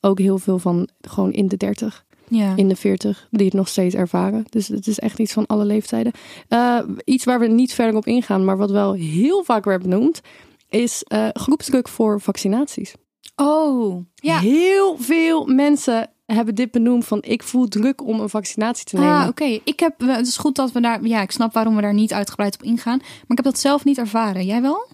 ook 0.00 0.18
heel 0.18 0.38
veel 0.38 0.58
van 0.58 0.88
gewoon 1.00 1.32
in 1.32 1.48
de 1.48 1.56
30, 1.56 2.04
ja. 2.28 2.52
in 2.56 2.68
de 2.68 2.76
40, 2.76 3.26
die 3.30 3.44
het 3.44 3.54
nog 3.54 3.68
steeds 3.68 3.94
ervaren. 3.94 4.44
Dus 4.48 4.68
het 4.68 4.86
is 4.86 4.98
echt 4.98 5.18
iets 5.18 5.32
van 5.32 5.46
alle 5.46 5.64
leeftijden. 5.64 6.12
Eh, 6.48 6.78
iets 7.04 7.24
waar 7.24 7.40
we 7.40 7.46
niet 7.46 7.74
verder 7.74 7.96
op 7.96 8.06
ingaan, 8.06 8.44
maar 8.44 8.56
wat 8.56 8.70
wel 8.70 8.92
heel 8.92 9.44
vaak 9.44 9.64
werd 9.64 9.82
benoemd, 9.82 10.20
is 10.68 11.02
eh, 11.04 11.28
groepsdruk 11.32 11.88
voor 11.88 12.20
vaccinaties. 12.20 12.94
Oh, 13.36 14.04
ja. 14.14 14.38
Heel 14.38 14.96
veel 14.98 15.46
mensen 15.46 16.10
hebben 16.34 16.54
dit 16.54 16.70
benoemd 16.70 17.04
van 17.04 17.18
ik 17.22 17.42
voel 17.42 17.68
druk 17.68 18.06
om 18.06 18.20
een 18.20 18.28
vaccinatie 18.28 18.84
te 18.84 18.96
nemen. 18.96 19.20
Ah, 19.20 19.28
oké. 19.28 19.58
Ik 19.64 19.80
heb, 19.80 20.00
het 20.00 20.26
is 20.26 20.36
goed 20.36 20.54
dat 20.54 20.72
we 20.72 20.80
daar, 20.80 21.06
ja, 21.06 21.20
ik 21.22 21.30
snap 21.30 21.52
waarom 21.52 21.74
we 21.76 21.82
daar 21.82 21.94
niet 21.94 22.12
uitgebreid 22.12 22.54
op 22.54 22.62
ingaan. 22.62 22.98
Maar 22.98 23.08
ik 23.28 23.36
heb 23.36 23.44
dat 23.44 23.58
zelf 23.58 23.84
niet 23.84 23.98
ervaren. 23.98 24.44
Jij 24.46 24.62
wel? 24.62 24.86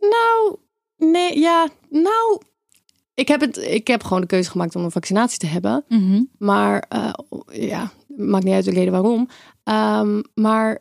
Nou, 0.00 0.56
nee, 0.96 1.38
ja, 1.38 1.68
nou. 1.90 2.40
Ik 3.14 3.28
heb, 3.28 3.40
het, 3.40 3.56
ik 3.56 3.86
heb 3.86 4.02
gewoon 4.04 4.20
de 4.20 4.26
keuze 4.26 4.50
gemaakt 4.50 4.76
om 4.76 4.84
een 4.84 4.90
vaccinatie 4.90 5.38
te 5.38 5.46
hebben. 5.46 5.84
Mhm. 5.88 6.22
Maar 6.38 6.84
eh, 6.88 7.12
ja, 7.52 7.90
maakt 8.16 8.44
niet 8.44 8.54
uit 8.54 8.64
de 8.64 8.70
reden 8.70 8.92
waarom. 8.92 9.28
Ehm, 9.64 10.20
maar 10.34 10.78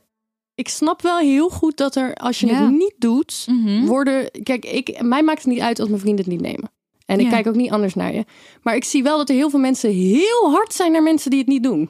ik 0.56 0.68
snap 0.70 1.02
wel 1.02 1.18
heel 1.18 1.50
goed 1.50 1.78
dat 1.78 1.96
er, 1.96 2.14
als 2.16 2.40
je 2.40 2.48
Ja. 2.48 2.54
het 2.62 2.72
niet 2.72 2.94
doet, 2.98 3.46
Mhm. 3.50 3.86
worden. 3.86 4.32
Kijk, 4.44 4.66
ik, 4.66 5.02
mij 5.02 5.24
maakt 5.24 5.44
het 5.44 5.52
niet 5.54 5.62
uit 5.62 5.80
als 5.80 5.90
mijn 5.90 6.02
vrienden 6.02 6.26
het 6.26 6.34
niet 6.34 6.42
nemen. 6.42 6.71
En 7.12 7.20
ik 7.20 7.26
Ja. 7.26 7.32
kijk 7.32 7.48
ook 7.48 7.56
niet 7.56 7.72
anders 7.72 7.94
naar 7.94 8.14
je. 8.14 8.26
Maar 8.62 8.76
ik 8.76 8.84
zie 8.84 9.04
wel 9.04 9.18
dat 9.18 9.30
er 9.30 9.36
heel 9.36 9.50
veel 9.50 9.60
mensen 9.60 9.90
heel 9.92 10.52
hard 10.52 10.74
zijn 10.74 10.92
naar 10.92 11.04
mensen 11.04 11.30
die 11.30 11.40
het 11.40 11.48
niet 11.48 11.64
doen. 11.64 11.90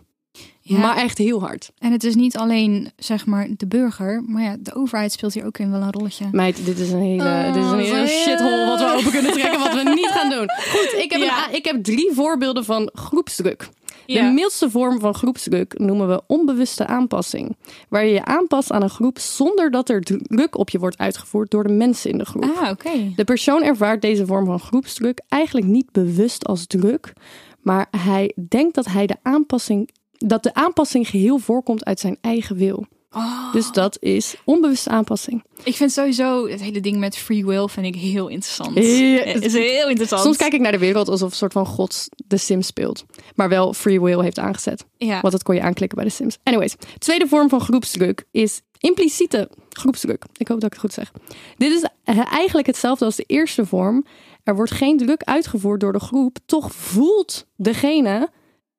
Ja. 0.61 0.77
Maar 0.77 0.97
echt 0.97 1.17
heel 1.17 1.39
hard. 1.41 1.71
En 1.77 1.91
het 1.91 2.03
is 2.03 2.15
niet 2.15 2.37
alleen, 2.37 2.91
zeg 2.97 3.25
maar, 3.25 3.47
de 3.57 3.67
burger. 3.67 4.23
Maar 4.27 4.43
ja, 4.43 4.55
de 4.59 4.75
overheid 4.75 5.11
speelt 5.11 5.33
hier 5.33 5.45
ook 5.45 5.57
in 5.57 5.71
wel 5.71 5.81
een 5.81 5.91
rolletje. 5.91 6.25
Meid, 6.31 6.65
dit 6.65 6.79
is 6.79 6.91
een 6.91 6.99
hele, 7.01 7.23
Oh, 7.23 7.53
dit 7.53 7.63
is 7.63 7.71
een 7.71 7.79
hele 7.79 8.07
shithole 8.07 8.65
wat 8.65 8.79
we 8.79 8.93
open 8.97 9.11
kunnen 9.11 9.31
trekken, 9.31 9.59
wat 9.59 9.73
we 9.73 9.89
niet 9.95 10.07
gaan 10.11 10.29
doen. 10.29 10.45
Goed, 10.75 10.93
ik 10.97 11.11
heb, 11.11 11.21
Ja. 11.21 11.47
een, 11.49 11.55
ik 11.55 11.65
heb 11.65 11.83
drie 11.83 12.09
voorbeelden 12.13 12.65
van 12.65 12.89
groepsdruk. 12.93 13.69
Ja. 14.13 14.27
De 14.27 14.33
mildste 14.33 14.69
vorm 14.69 14.99
van 14.99 15.13
groepsdruk 15.13 15.79
noemen 15.79 16.07
we 16.07 16.21
onbewuste 16.27 16.87
aanpassing. 16.87 17.55
Waar 17.89 18.05
je 18.05 18.13
je 18.13 18.25
aanpast 18.25 18.71
aan 18.71 18.81
een 18.81 18.89
groep 18.89 19.19
zonder 19.19 19.71
dat 19.71 19.89
er 19.89 20.01
druk 20.01 20.57
op 20.57 20.69
je 20.69 20.79
wordt 20.79 20.97
uitgevoerd 20.97 21.51
door 21.51 21.63
de 21.63 21.73
mensen 21.73 22.11
in 22.11 22.17
de 22.17 22.25
groep. 22.25 22.43
Ah. 22.43 22.71
De 23.15 23.23
persoon 23.23 23.63
ervaart 23.63 24.01
deze 24.01 24.25
vorm 24.25 24.45
van 24.45 24.59
groepsdruk 24.59 25.21
eigenlijk 25.27 25.67
niet 25.67 25.91
bewust 25.91 26.45
als 26.45 26.67
druk, 26.67 27.13
maar 27.61 27.87
hij 27.97 28.35
denkt 28.47 28.75
dat 28.75 28.85
hij 28.85 29.07
de 29.07 29.17
aanpassing 29.21 29.89
dat 30.27 30.43
de 30.43 30.53
aanpassing 30.53 31.07
geheel 31.07 31.37
voorkomt 31.37 31.85
uit 31.85 31.99
zijn 31.99 32.17
eigen 32.21 32.55
wil. 32.55 32.85
Oh. 33.15 33.53
Dus 33.53 33.71
dat 33.71 33.97
is 34.01 34.35
onbewuste 34.45 34.89
aanpassing. 34.89 35.43
Ik 35.63 35.75
vind 35.75 35.91
sowieso 35.91 36.47
het 36.47 36.61
hele 36.61 36.79
ding 36.79 36.97
met 36.97 37.17
free 37.17 37.45
will 37.45 37.67
vind 37.67 37.85
ik 37.85 37.95
heel 37.95 38.27
interessant. 38.27 38.75
Ja, 38.75 38.81
Het 39.23 39.45
is 39.45 39.53
heel 39.53 39.89
interessant. 39.89 40.21
Soms 40.21 40.37
kijk 40.37 40.53
ik 40.53 40.59
naar 40.59 40.71
de 40.71 40.77
wereld 40.77 41.07
alsof 41.09 41.29
een 41.31 41.37
soort 41.37 41.53
van 41.53 41.65
God 41.65 42.07
de 42.27 42.37
Sims 42.37 42.67
speelt. 42.67 43.05
Maar 43.35 43.49
wel 43.49 43.73
free 43.73 44.01
will 44.01 44.19
heeft 44.21 44.39
aangezet. 44.39 44.85
ja. 44.97 45.21
Want 45.21 45.33
dat 45.33 45.43
kon 45.43 45.55
je 45.55 45.61
aanklikken 45.61 45.97
bij 45.97 46.07
de 46.07 46.13
Sims. 46.13 46.37
Anyways, 46.43 46.75
tweede 46.97 47.27
vorm 47.27 47.49
van 47.49 47.61
groepsdruk 47.61 48.23
is 48.31 48.61
impliciete 48.79 49.49
groepsdruk. 49.69 50.23
Ik 50.37 50.47
hoop 50.47 50.59
dat 50.61 50.73
ik 50.73 50.81
het 50.81 50.81
goed 50.81 50.93
zeg. 50.93 51.11
Dit 51.57 51.71
is 51.71 51.85
eh, 52.03 52.33
eigenlijk 52.33 52.67
hetzelfde 52.67 53.05
als 53.05 53.15
de 53.15 53.23
eerste 53.27 53.65
vorm. 53.65 54.05
Er 54.43 54.55
wordt 54.55 54.71
geen 54.71 54.97
druk 54.97 55.23
uitgevoerd 55.23 55.79
door 55.79 55.93
de 55.93 55.99
groep. 55.99 56.37
Toch 56.45 56.73
voelt 56.73 57.45
degene 57.55 58.29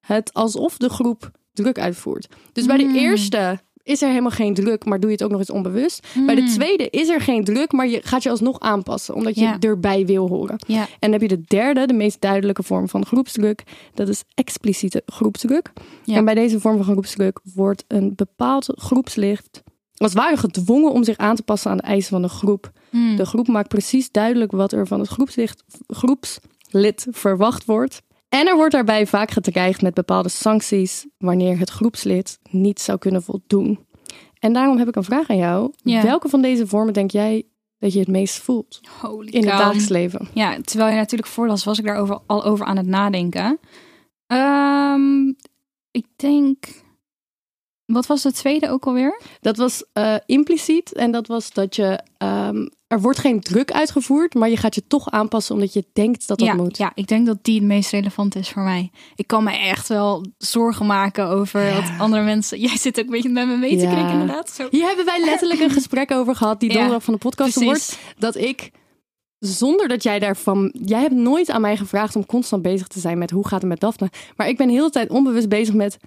het 0.00 0.32
alsof 0.34 0.76
de 0.76 0.88
groep 0.88 1.30
druk 1.52 1.78
uitvoert. 1.78 2.28
Dus 2.52 2.66
bij 2.66 2.76
de 2.76 2.82
Hmm. 2.82 2.94
eerste 2.96 3.60
is 3.82 4.02
er 4.02 4.08
helemaal 4.08 4.30
geen 4.30 4.54
druk, 4.54 4.84
maar 4.84 5.00
doe 5.00 5.10
je 5.10 5.16
het 5.16 5.24
ook 5.24 5.30
nog 5.30 5.38
eens 5.40 5.50
onbewust. 5.50 6.06
Bij 6.26 6.34
de 6.34 6.44
tweede 6.44 6.88
is 6.90 7.08
er 7.08 7.20
geen 7.20 7.44
druk, 7.44 7.72
maar 7.72 7.88
je 7.88 8.00
gaat 8.02 8.22
je 8.22 8.30
alsnog 8.30 8.60
aanpassen, 8.60 9.14
omdat 9.14 9.34
je 9.34 9.40
Ja. 9.40 9.56
erbij 9.60 10.06
wil 10.06 10.28
horen. 10.28 10.56
Ja. 10.66 10.80
En 10.80 10.86
dan 10.98 11.12
heb 11.12 11.20
je 11.20 11.28
de 11.28 11.42
derde, 11.46 11.86
de 11.86 11.92
meest 11.94 12.20
duidelijke 12.20 12.62
vorm 12.62 12.88
van 12.88 13.06
groepsdruk. 13.06 13.62
Dat 13.94 14.08
is 14.08 14.22
expliciete 14.34 15.02
groepsdruk. 15.06 15.72
Ja. 16.04 16.16
En 16.16 16.24
bij 16.24 16.34
deze 16.34 16.60
vorm 16.60 16.76
van 16.76 16.84
groepsdruk 16.92 17.40
wordt 17.54 17.84
een 17.88 18.12
bepaald 18.16 18.72
groepslid 18.74 19.62
als 19.96 20.12
het 20.12 20.22
ware 20.22 20.36
gedwongen 20.36 20.92
om 20.92 21.04
zich 21.04 21.16
aan 21.16 21.36
te 21.36 21.42
passen 21.42 21.70
aan 21.70 21.76
de 21.76 21.82
eisen 21.82 22.10
van 22.10 22.22
de 22.22 22.28
groep. 22.28 22.70
Hmm. 22.90 23.16
De 23.16 23.26
groep 23.26 23.48
maakt 23.48 23.68
precies 23.68 24.10
duidelijk 24.10 24.52
wat 24.52 24.72
er 24.72 24.86
van 24.86 25.00
het 25.00 25.08
groepslid 25.88 27.06
verwacht 27.10 27.64
wordt. 27.64 28.02
En 28.32 28.46
er 28.46 28.56
wordt 28.56 28.72
daarbij 28.72 29.06
vaak 29.06 29.30
gedreigd 29.30 29.82
met 29.82 29.94
bepaalde 29.94 30.28
sancties 30.28 31.06
wanneer 31.18 31.58
het 31.58 31.70
groepslid 31.70 32.38
niet 32.50 32.80
zou 32.80 32.98
kunnen 32.98 33.22
voldoen. 33.22 33.86
En 34.38 34.52
daarom 34.52 34.78
heb 34.78 34.88
ik 34.88 34.96
een 34.96 35.04
vraag 35.04 35.28
aan 35.28 35.36
jou. 35.36 35.72
Welke 35.82 36.28
van 36.28 36.42
deze 36.42 36.66
vormen 36.66 36.92
denk 36.92 37.10
jij 37.10 37.46
dat 37.78 37.92
je 37.92 37.98
het 37.98 38.08
meest 38.08 38.38
voelt 38.38 38.80
Holy 39.00 39.28
in 39.28 39.40
het 39.40 39.58
dagelijks 39.58 39.88
leven? 39.88 40.28
Ja, 40.34 40.60
terwijl 40.60 40.90
je 40.90 40.96
natuurlijk 40.96 41.30
voorlas, 41.30 41.64
was 41.64 41.78
ik 41.78 41.84
daar 41.84 41.96
over, 41.96 42.20
al 42.26 42.44
over 42.44 42.66
aan 42.66 42.76
het 42.76 42.86
nadenken. 42.86 43.58
Ehm, 44.26 45.28
ik 45.90 46.06
denk. 46.16 46.66
Wat 47.84 48.06
was 48.06 48.22
de 48.22 48.32
tweede 48.32 48.70
ook 48.70 48.86
alweer? 48.86 49.20
Dat 49.40 49.56
was 49.56 49.84
eh, 49.92 50.16
impliciet 50.26 50.92
en 50.92 51.10
dat 51.10 51.26
was 51.26 51.52
dat 51.52 51.76
je 51.76 52.00
ehm, 52.16 52.66
er 52.92 53.00
wordt 53.00 53.18
geen 53.18 53.40
druk 53.40 53.72
uitgevoerd, 53.72 54.34
maar 54.34 54.48
je 54.48 54.56
gaat 54.56 54.74
je 54.74 54.86
toch 54.86 55.10
aanpassen 55.10 55.54
omdat 55.54 55.72
je 55.72 55.84
denkt 55.92 56.26
dat 56.28 56.38
dat 56.38 56.48
ja, 56.48 56.54
moet. 56.54 56.76
ja, 56.76 56.92
ik 56.94 57.06
denk 57.06 57.26
dat 57.26 57.38
die 57.42 57.54
het 57.54 57.64
meest 57.64 57.90
relevant 57.90 58.36
is 58.36 58.48
voor 58.48 58.62
mij. 58.62 58.90
Ik 59.14 59.26
kan 59.26 59.44
me 59.44 59.56
echt 59.58 59.88
wel 59.88 60.26
zorgen 60.38 60.86
maken 60.86 61.26
over 61.28 61.74
wat 61.74 61.90
andere 61.98 62.22
mensen. 62.22 62.60
Jij 62.60 62.76
zit 62.76 62.98
ook 62.98 63.04
een 63.04 63.10
beetje 63.10 63.28
met 63.28 63.46
me 63.46 63.56
mee 63.56 63.76
te 63.76 63.82
Ja. 63.82 63.92
knikken, 63.92 64.12
inderdaad. 64.12 64.50
Zo. 64.50 64.68
Hier 64.70 64.86
hebben 64.86 65.04
wij 65.04 65.20
letterlijk 65.24 65.60
een 65.60 65.70
gesprek 65.70 66.10
over 66.10 66.36
gehad, 66.36 66.60
die 66.60 66.72
donderdag 66.76 67.02
van 67.04 67.14
de 67.14 67.20
podcast 67.20 67.52
precies. 67.52 67.66
wordt. 67.66 67.98
Dat 68.18 68.36
ik, 68.36 68.70
zonder 69.38 69.88
dat 69.88 70.02
jij 70.02 70.18
daarvan... 70.18 70.74
Jij 70.82 71.00
hebt 71.00 71.14
nooit 71.14 71.50
aan 71.50 71.60
mij 71.60 71.76
gevraagd 71.76 72.16
om 72.16 72.26
constant 72.26 72.62
bezig 72.62 72.86
te 72.86 73.00
zijn 73.00 73.18
met 73.18 73.30
hoe 73.30 73.48
gaat 73.48 73.60
het 73.60 73.70
met 73.70 73.80
Daphne. 73.80 74.10
Maar 74.36 74.48
ik 74.48 74.56
ben 74.56 74.68
heel 74.68 74.84
de 74.84 74.90
tijd 74.90 75.10
onbewust 75.10 75.48
bezig 75.48 75.74
met... 75.74 75.98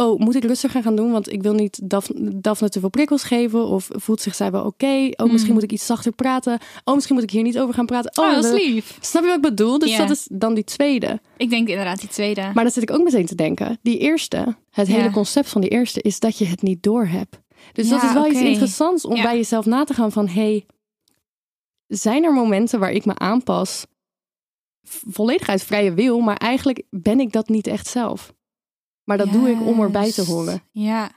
Oh, 0.00 0.18
moet 0.18 0.34
ik 0.34 0.44
rustiger 0.44 0.82
gaan 0.82 0.96
doen? 0.96 1.10
Want 1.10 1.32
ik 1.32 1.42
wil 1.42 1.52
niet 1.52 1.80
Daphne, 1.82 2.40
Daphne 2.40 2.68
te 2.68 2.80
veel 2.80 2.88
prikkels 2.88 3.22
geven. 3.22 3.66
Of 3.66 3.88
voelt 3.92 4.20
zich 4.20 4.34
zij 4.34 4.50
wel 4.50 4.64
oké? 4.64 5.10
Oh, 5.16 5.32
misschien 5.32 5.52
moet 5.52 5.62
ik 5.62 5.72
iets 5.72 5.86
zachter 5.86 6.12
praten. 6.12 6.58
Oh, 6.84 6.94
misschien 6.94 7.14
moet 7.14 7.24
ik 7.24 7.30
hier 7.30 7.42
niet 7.42 7.58
over 7.58 7.74
gaan 7.74 7.86
praten. 7.86 8.10
Hmm. 8.14 8.24
Oh, 8.24 8.42
dat 8.42 8.44
is 8.44 8.64
lief. 8.64 8.98
Snap 9.00 9.22
je 9.22 9.28
wat 9.28 9.36
ik 9.36 9.42
bedoel? 9.42 9.78
Dus 9.78 9.96
dat 9.96 10.10
is 10.10 10.28
dan 10.32 10.54
die 10.54 10.64
tweede. 10.64 11.20
Ik 11.36 11.50
denk 11.50 11.68
inderdaad 11.68 12.00
die 12.00 12.08
tweede. 12.08 12.40
Maar 12.54 12.62
dan 12.64 12.72
zit 12.72 12.82
ik 12.82 12.90
ook 12.90 13.02
meteen 13.02 13.26
te 13.26 13.34
denken. 13.34 13.78
Die 13.82 13.98
eerste, 13.98 14.56
het 14.70 14.86
hele 14.88 15.10
concept 15.10 15.48
van 15.48 15.60
die 15.60 15.70
eerste 15.70 16.00
is 16.00 16.20
dat 16.20 16.38
je 16.38 16.44
het 16.44 16.62
niet 16.62 16.82
doorhebt. 16.82 17.40
Dus 17.72 17.88
dat 17.88 18.02
is 18.02 18.12
wel 18.12 18.26
iets 18.26 18.40
interessants 18.40 19.04
om 19.04 19.16
Ja. 19.16 19.22
bij 19.22 19.36
jezelf 19.36 19.66
na 19.66 19.84
te 19.84 19.94
gaan 19.94 20.12
van... 20.12 20.28
hey, 20.28 20.66
zijn 21.86 22.24
er 22.24 22.32
momenten 22.32 22.80
waar 22.80 22.92
ik 22.92 23.04
me 23.04 23.18
aanpas 23.18 23.86
volledig 25.10 25.48
uit 25.48 25.62
vrije 25.62 25.94
wil... 25.94 26.20
maar 26.20 26.36
eigenlijk 26.36 26.82
ben 26.90 27.20
ik 27.20 27.32
dat 27.32 27.48
niet 27.48 27.66
echt 27.66 27.86
zelf. 27.86 28.32
Maar 29.10 29.18
dat 29.18 29.32
doe 29.32 29.50
ik 29.50 29.66
om 29.66 29.80
erbij 29.80 30.12
te 30.12 30.24
horen. 30.24 30.62
Ja. 30.72 31.10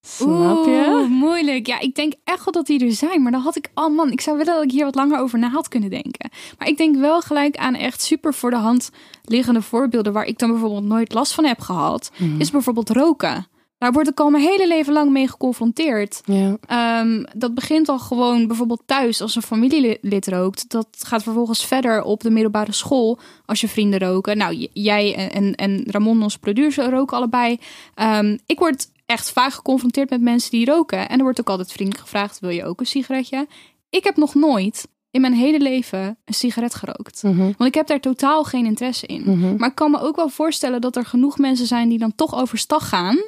Snap 0.00 0.64
je? 0.64 0.84
Oeh, 0.88 1.08
moeilijk. 1.08 1.66
Ja, 1.66 1.80
ik 1.80 1.94
denk 1.94 2.12
echt 2.24 2.44
wel 2.44 2.52
dat 2.52 2.66
die 2.66 2.84
er 2.84 2.92
zijn. 2.92 3.22
Maar 3.22 3.32
dan 3.32 3.40
had 3.40 3.56
ik, 3.56 3.70
oh 3.74 3.96
man, 3.96 4.12
ik 4.12 4.20
zou 4.20 4.36
willen 4.36 4.54
dat 4.54 4.64
ik 4.64 4.70
hier 4.70 4.84
wat 4.84 4.94
langer 4.94 5.18
over 5.18 5.38
na 5.38 5.48
had 5.48 5.68
kunnen 5.68 5.90
denken. 5.90 6.30
Maar 6.58 6.68
ik 6.68 6.76
denk 6.76 6.96
wel 6.96 7.20
gelijk 7.20 7.56
aan 7.56 7.74
echt 7.74 8.02
super 8.02 8.34
voor 8.34 8.50
de 8.50 8.56
hand 8.56 8.90
liggende 9.24 9.62
voorbeelden 9.62 10.12
waar 10.12 10.24
ik 10.24 10.38
dan 10.38 10.50
bijvoorbeeld 10.50 10.84
nooit 10.84 11.14
last 11.14 11.34
van 11.34 11.44
heb 11.44 11.60
gehad. 11.60 12.10
Mhm. 12.16 12.40
Is 12.40 12.50
bijvoorbeeld 12.50 12.90
roken. 12.90 13.46
Daar 13.84 13.92
word 13.92 14.08
ik 14.08 14.20
al 14.20 14.30
mijn 14.30 14.42
hele 14.42 14.66
leven 14.66 14.92
lang 14.92 15.10
mee 15.10 15.28
geconfronteerd. 15.28 16.20
Ja. 16.24 16.56
Ehm, 16.66 17.24
dat 17.36 17.54
begint 17.54 17.88
al 17.88 17.98
gewoon 17.98 18.46
bijvoorbeeld 18.46 18.82
thuis 18.86 19.20
als 19.20 19.36
een 19.36 19.42
familielid 19.42 20.28
rookt. 20.28 20.70
Dat 20.70 20.88
gaat 20.98 21.22
vervolgens 21.22 21.66
verder 21.66 22.02
op 22.02 22.20
de 22.20 22.30
middelbare 22.30 22.72
school 22.72 23.18
als 23.46 23.60
je 23.60 23.68
vrienden 23.68 23.98
roken. 23.98 24.36
Nou, 24.36 24.68
jij 24.72 25.14
en, 25.14 25.30
en, 25.30 25.54
en 25.54 25.84
Ramon, 25.86 26.22
onze 26.22 26.38
producer, 26.38 26.90
roken 26.90 27.16
allebei. 27.16 27.58
Ehm, 27.94 28.36
ik 28.46 28.58
word 28.58 28.90
echt 29.06 29.30
vaak 29.30 29.52
geconfronteerd 29.52 30.10
met 30.10 30.20
mensen 30.20 30.50
die 30.50 30.66
roken. 30.66 31.08
En 31.08 31.16
er 31.16 31.24
wordt 31.24 31.40
ook 31.40 31.50
altijd 31.50 31.72
vriendelijk 31.72 32.04
gevraagd, 32.04 32.40
wil 32.40 32.50
je 32.50 32.64
ook 32.64 32.80
een 32.80 32.86
sigaretje? 32.86 33.46
Ik 33.90 34.04
heb 34.04 34.16
nog 34.16 34.34
nooit 34.34 34.88
in 35.10 35.20
mijn 35.20 35.34
hele 35.34 35.60
leven 35.60 36.16
een 36.24 36.34
sigaret 36.34 36.74
gerookt. 36.74 37.22
Mhm. 37.22 37.38
Want 37.38 37.64
ik 37.64 37.74
heb 37.74 37.86
daar 37.86 38.00
totaal 38.00 38.44
geen 38.44 38.66
interesse 38.66 39.06
in. 39.06 39.22
Mhm. 39.26 39.56
Maar 39.56 39.68
ik 39.68 39.74
kan 39.74 39.90
me 39.90 40.00
ook 40.00 40.16
wel 40.16 40.28
voorstellen 40.28 40.80
dat 40.80 40.96
er 40.96 41.04
genoeg 41.04 41.38
mensen 41.38 41.66
zijn 41.66 41.88
die 41.88 41.98
dan 41.98 42.14
toch 42.14 42.34
overstag 42.34 42.88
gaan... 42.88 43.18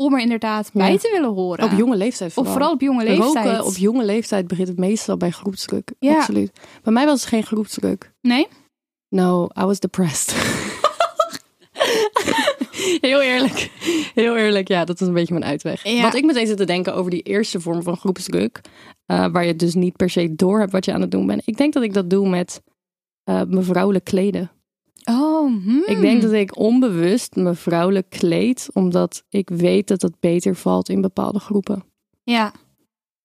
om 0.00 0.14
er 0.14 0.20
inderdaad 0.20 0.70
bij 0.72 0.92
Ja. 0.92 0.98
te 0.98 1.10
willen 1.12 1.34
horen. 1.34 1.64
Op 1.64 1.70
jonge 1.78 1.96
leeftijd 1.96 2.28
Of 2.28 2.34
vooral. 2.34 2.52
vooral 2.52 2.72
op 2.72 2.80
jonge 2.80 3.04
leeftijd. 3.04 3.46
Roken 3.46 3.64
op 3.64 3.76
jonge 3.76 4.04
leeftijd 4.04 4.46
begint 4.48 4.68
het 4.68 4.78
meestal 4.78 5.16
bij 5.16 5.30
groepsdruk. 5.30 5.92
Ja. 5.98 6.14
Absoluut. 6.16 6.50
Bij 6.82 6.92
mij 6.92 7.06
was 7.06 7.20
het 7.20 7.28
geen 7.28 7.42
groepsdruk. 7.42 8.12
Nee? 8.20 8.46
No, 9.08 9.44
I 9.60 9.64
was 9.64 9.80
depressed. 9.80 10.34
Heel 13.00 13.20
eerlijk. 13.22 13.70
Heel 14.14 14.36
eerlijk, 14.36 14.68
ja, 14.68 14.84
dat 14.84 15.00
is 15.00 15.06
een 15.06 15.12
beetje 15.14 15.32
mijn 15.34 15.44
uitweg. 15.50 15.82
Ja. 15.84 16.02
Wat 16.02 16.14
ik 16.14 16.24
meteen 16.24 16.46
zit 16.46 16.56
te 16.56 16.64
denken 16.64 16.94
over 16.94 17.10
die 17.10 17.22
eerste 17.22 17.60
vorm 17.60 17.82
van 17.82 17.96
groepsdruk, 17.96 18.60
eh, 19.06 19.26
waar 19.32 19.46
je 19.46 19.56
dus 19.56 19.74
niet 19.74 19.96
per 19.96 20.10
se 20.10 20.34
door 20.34 20.58
hebt 20.58 20.72
wat 20.72 20.84
je 20.84 20.92
aan 20.92 21.00
het 21.00 21.10
doen 21.10 21.26
bent. 21.26 21.42
Ik 21.44 21.56
denk 21.56 21.72
dat 21.72 21.82
ik 21.82 21.94
dat 21.94 22.10
doe 22.10 22.28
met 22.28 22.62
eh 23.24 23.42
me 23.46 23.62
vrouwelijk 23.62 24.04
kleden. 24.04 24.50
Oh, 25.10 25.62
hmm. 25.64 25.82
Ik 25.86 26.00
denk 26.00 26.22
dat 26.22 26.32
ik 26.32 26.58
onbewust 26.58 27.36
me 27.36 27.54
vrouwelijk 27.54 28.10
kleed, 28.10 28.68
omdat 28.72 29.24
ik 29.28 29.48
weet 29.48 29.88
dat 29.88 30.02
het 30.02 30.20
beter 30.20 30.54
valt 30.54 30.88
in 30.88 31.00
bepaalde 31.00 31.38
groepen. 31.38 31.84
Ja, 32.22 32.52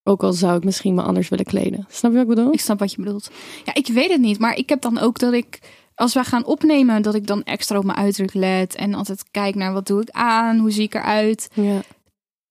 Ook 0.04 0.24
al 0.24 0.34
zou 0.34 0.58
ik 0.58 0.64
misschien 0.64 0.94
me 0.94 1.02
anders 1.02 1.30
willen 1.30 1.46
kleden. 1.46 1.86
Snap 1.90 2.12
je 2.12 2.18
wat 2.18 2.28
ik 2.30 2.36
bedoel? 2.36 2.54
ik 2.54 2.60
snap 2.60 2.80
wat 2.80 2.92
je 2.92 3.02
bedoelt. 3.02 3.32
Ja, 3.64 3.74
ik 3.74 3.88
weet 3.88 4.12
het 4.12 4.22
niet, 4.22 4.40
maar 4.40 4.56
ik 4.58 4.70
heb 4.70 4.82
dan 4.82 4.98
ook 4.98 5.20
dat 5.20 5.34
ik... 5.34 5.60
Als 5.96 6.14
wij 6.14 6.24
gaan 6.24 6.46
opnemen, 6.46 7.02
dat 7.02 7.16
ik 7.16 7.28
dan 7.28 7.44
extra 7.44 7.78
op 7.78 7.84
mijn 7.84 7.98
uiterlijk 7.98 8.34
let. 8.34 8.76
En 8.76 8.94
altijd 8.94 9.24
kijk 9.32 9.56
naar 9.56 9.74
wat 9.74 9.88
doe 9.88 10.02
ik 10.02 10.10
aan, 10.10 10.58
hoe 10.58 10.72
zie 10.72 10.84
ik 10.84 10.94
eruit. 10.94 11.50
Ja. 11.54 11.82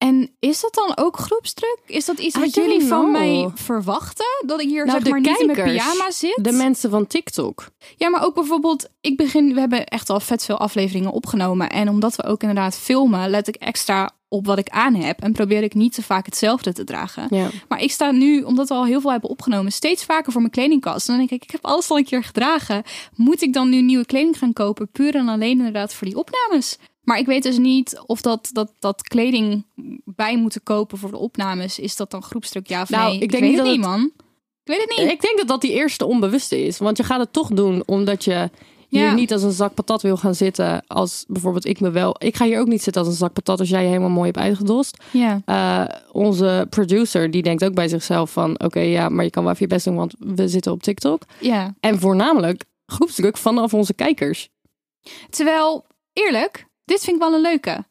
En 0.03 0.35
is 0.39 0.61
dat 0.61 0.73
dan 0.73 0.97
ook 0.97 1.17
groepsdruk? 1.17 1.77
Is 1.85 2.05
dat 2.05 2.19
iets 2.19 2.35
I 2.35 2.39
wat 2.39 2.53
jullie 2.53 2.83
van 2.83 3.11
mij 3.11 3.49
verwachten? 3.55 4.25
Dat 4.45 4.61
ik 4.61 4.67
hier 4.67 4.85
Nou, 4.85 4.99
zeg 5.01 5.09
maar 5.09 5.21
niet 5.21 5.39
in 5.39 5.45
mijn 5.45 5.57
kijkers, 5.57 5.83
pyjama 5.83 6.11
zit? 6.11 6.39
De 6.41 6.51
mensen 6.51 6.89
van 6.89 7.07
TikTok. 7.07 7.67
Ja, 7.95 8.09
maar 8.09 8.23
ook 8.23 8.33
bijvoorbeeld, 8.33 8.89
ik 9.01 9.17
begin, 9.17 9.53
we 9.53 9.59
hebben 9.59 9.85
echt 9.85 10.09
al 10.09 10.19
vet 10.19 10.45
veel 10.45 10.57
afleveringen 10.57 11.11
opgenomen. 11.11 11.69
En 11.69 11.89
omdat 11.89 12.15
we 12.15 12.23
ook 12.23 12.41
inderdaad 12.41 12.75
filmen, 12.75 13.29
let 13.29 13.47
ik 13.47 13.55
extra 13.55 14.11
op 14.27 14.45
wat 14.45 14.57
ik 14.57 14.69
aan 14.69 14.95
heb. 14.95 15.21
En 15.21 15.31
probeer 15.31 15.63
ik 15.63 15.73
niet 15.73 15.93
te 15.93 16.01
vaak 16.01 16.25
hetzelfde 16.25 16.73
te 16.73 16.83
dragen. 16.83 17.27
Ja. 17.29 17.49
Maar 17.67 17.81
ik 17.81 17.91
sta 17.91 18.11
nu, 18.11 18.41
omdat 18.41 18.67
we 18.67 18.73
al 18.73 18.85
heel 18.85 19.01
veel 19.01 19.11
hebben 19.11 19.29
opgenomen, 19.29 19.71
steeds 19.71 20.03
vaker 20.03 20.31
voor 20.31 20.41
mijn 20.41 20.53
kledingkast. 20.53 21.07
En 21.07 21.17
dan 21.17 21.27
denk 21.27 21.41
ik, 21.41 21.47
ik 21.47 21.51
heb 21.51 21.65
alles 21.65 21.89
al 21.89 21.97
een 21.97 22.05
keer 22.05 22.23
gedragen. 22.23 22.83
Moet 23.15 23.41
ik 23.41 23.53
dan 23.53 23.69
nu 23.69 23.81
nieuwe 23.81 24.05
kleding 24.05 24.37
gaan 24.37 24.53
kopen? 24.53 24.91
Puur 24.91 25.15
en 25.15 25.27
alleen 25.27 25.57
inderdaad 25.57 25.93
voor 25.93 26.07
die 26.07 26.17
opnames. 26.17 26.77
Maar 27.03 27.17
ik 27.17 27.25
weet 27.25 27.43
dus 27.43 27.57
niet 27.57 28.01
of 28.05 28.21
dat, 28.21 28.49
dat, 28.51 28.71
dat 28.79 29.03
kleding 29.03 29.65
bij 30.05 30.37
moeten 30.37 30.63
kopen 30.63 30.97
voor 30.97 31.11
de 31.11 31.17
opnames. 31.17 31.79
Is 31.79 31.95
dat 31.95 32.11
dan 32.11 32.23
groepstuk 32.23 32.67
ja 32.67 32.81
of 32.81 32.89
Nou, 32.89 33.11
nee? 33.11 33.19
ik 33.19 33.31
denk 33.31 33.43
weet 33.43 33.51
niet 33.51 33.59
het 33.59 33.69
niet, 33.69 33.79
man. 33.81 34.11
Ik 34.63 34.69
weet 34.71 34.81
het 34.81 34.97
niet. 34.97 35.11
Ik 35.11 35.21
denk 35.21 35.37
dat 35.37 35.47
dat 35.47 35.61
die 35.61 35.71
eerste 35.71 36.05
onbewuste 36.05 36.65
is. 36.65 36.77
Want 36.77 36.97
je 36.97 37.03
gaat 37.03 37.19
het 37.19 37.33
toch 37.33 37.47
doen 37.47 37.83
omdat 37.85 38.23
je 38.23 38.49
hier 38.89 39.01
Ja. 39.01 39.13
niet 39.13 39.31
als 39.33 39.43
een 39.43 39.51
zak 39.51 39.73
patat 39.73 40.01
wil 40.01 40.17
gaan 40.17 40.35
zitten. 40.35 40.83
Als 40.87 41.25
bijvoorbeeld 41.27 41.65
ik 41.65 41.79
me 41.79 41.89
wel... 41.91 42.15
Ik 42.17 42.35
ga 42.35 42.45
hier 42.45 42.59
ook 42.59 42.67
niet 42.67 42.83
zitten 42.83 43.01
als 43.01 43.11
een 43.11 43.17
zak 43.17 43.33
patat 43.33 43.59
als 43.59 43.69
jij 43.69 43.81
je 43.81 43.87
helemaal 43.87 44.09
mooi 44.09 44.25
hebt 44.25 44.37
uitgedost. 44.45 44.97
Ja. 45.11 45.41
Eh, 45.45 45.99
onze 46.11 46.67
producer 46.69 47.31
die 47.31 47.41
denkt 47.43 47.63
ook 47.63 47.73
bij 47.73 47.87
zichzelf 47.87 48.31
van... 48.31 48.59
Oké, 48.63 48.79
ja, 48.79 49.09
maar 49.09 49.23
je 49.23 49.29
kan 49.29 49.43
wel 49.43 49.51
even 49.51 49.65
je 49.67 49.73
best 49.73 49.85
doen, 49.85 49.95
want 49.95 50.13
we 50.19 50.47
zitten 50.47 50.71
op 50.71 50.83
TikTok. 50.83 51.21
ja. 51.39 51.73
En 51.79 51.99
voornamelijk 51.99 52.63
groepsdruk 52.85 53.37
vanaf 53.37 53.73
onze 53.73 53.93
kijkers. 53.93 54.49
Terwijl, 55.29 55.85
eerlijk, 56.13 56.65
dit 56.85 57.03
vind 57.03 57.15
ik 57.15 57.21
wel 57.21 57.33
een 57.33 57.41
leuke. 57.41 57.85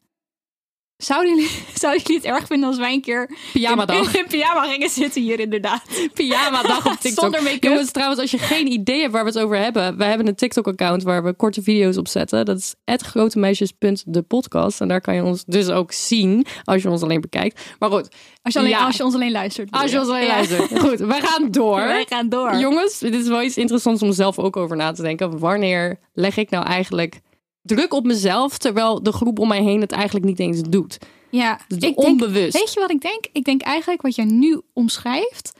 Zouden 0.97 1.35
jullie, 1.35 1.49
zouden 1.81 2.01
jullie 2.01 2.17
het 2.21 2.25
erg 2.31 2.47
vinden 2.47 2.67
als 2.69 2.77
wij 2.77 2.93
een 2.93 3.01
keer 3.01 3.29
Pyjama 3.53 3.85
dag. 3.85 4.13
in, 4.13 4.19
in 4.19 4.27
pyjama 4.27 4.63
gingen 4.71 4.89
zitten 4.89 5.21
hier 5.21 5.39
inderdaad? 5.39 5.81
Pyjama 6.13 6.61
dag 6.61 6.85
op 6.85 6.91
TikTok. 7.01 7.23
Zonder 7.23 7.43
make-up. 7.43 7.63
Jongens, 7.63 7.91
trouwens, 7.91 8.21
als 8.21 8.31
je 8.31 8.37
geen 8.37 8.71
idee 8.71 8.99
hebt 9.01 9.11
waar 9.13 9.23
we 9.23 9.29
het 9.29 9.39
over 9.39 9.57
hebben. 9.57 9.97
Wij 9.97 10.07
hebben 10.09 10.27
een 10.27 10.35
TikTok-account 10.35 11.03
waar 11.03 11.23
we 11.23 11.33
korte 11.33 11.61
video's 11.61 11.97
op 11.97 12.07
zetten. 12.07 12.45
Dat 12.45 12.57
is 12.57 12.75
grotemeisjes.depodcast. 12.85 14.81
En 14.81 14.87
daar 14.87 15.01
kan 15.01 15.15
je 15.15 15.23
ons 15.23 15.43
dus 15.45 15.69
ook 15.69 15.91
zien 15.91 16.45
als 16.63 16.81
je 16.81 16.89
ons 16.89 17.01
alleen 17.01 17.21
bekijkt. 17.21 17.61
Maar 17.79 17.89
goed, 17.91 18.07
Als 18.41 18.53
je, 18.53 18.59
alleen, 18.59 18.71
Ja. 18.71 18.85
als 18.85 18.97
je 18.97 19.03
ons 19.03 19.13
alleen 19.13 19.31
luistert. 19.31 19.71
als 19.71 19.91
je 19.91 19.99
ons 19.99 20.07
alleen 20.07 20.23
Ja. 20.23 20.27
luistert. 20.27 20.79
Goed, 20.79 20.99
we 20.99 21.19
gaan 21.21 21.51
door. 21.51 21.75
Wij 21.75 22.05
gaan 22.09 22.29
door. 22.29 22.55
Jongens, 22.55 22.99
dit 22.99 23.15
is 23.15 23.27
wel 23.27 23.41
iets 23.41 23.57
interessants 23.57 24.01
om 24.01 24.11
zelf 24.11 24.39
ook 24.39 24.57
over 24.57 24.75
na 24.75 24.91
te 24.91 25.01
denken. 25.01 25.39
Wanneer 25.39 25.99
leg 26.13 26.37
ik 26.37 26.49
nou 26.49 26.65
eigenlijk 26.65 27.19
druk 27.63 27.93
op 27.93 28.05
mezelf, 28.05 28.57
terwijl 28.57 29.03
de 29.03 29.11
groep 29.11 29.39
om 29.39 29.47
mij 29.47 29.63
heen 29.63 29.81
het 29.81 29.91
eigenlijk 29.91 30.25
niet 30.25 30.39
eens 30.39 30.61
doet? 30.61 30.97
Ja, 31.29 31.59
Dus 31.67 31.77
ik 31.77 31.81
denk, 31.83 31.97
onbewust. 31.97 32.53
weet 32.57 32.73
je 32.73 32.79
wat 32.79 32.91
ik 32.91 33.01
denk? 33.01 33.27
Ik 33.31 33.43
denk 33.43 33.61
eigenlijk 33.61 34.01
wat 34.01 34.15
jij 34.15 34.25
nu 34.25 34.61
omschrijft, 34.73 35.51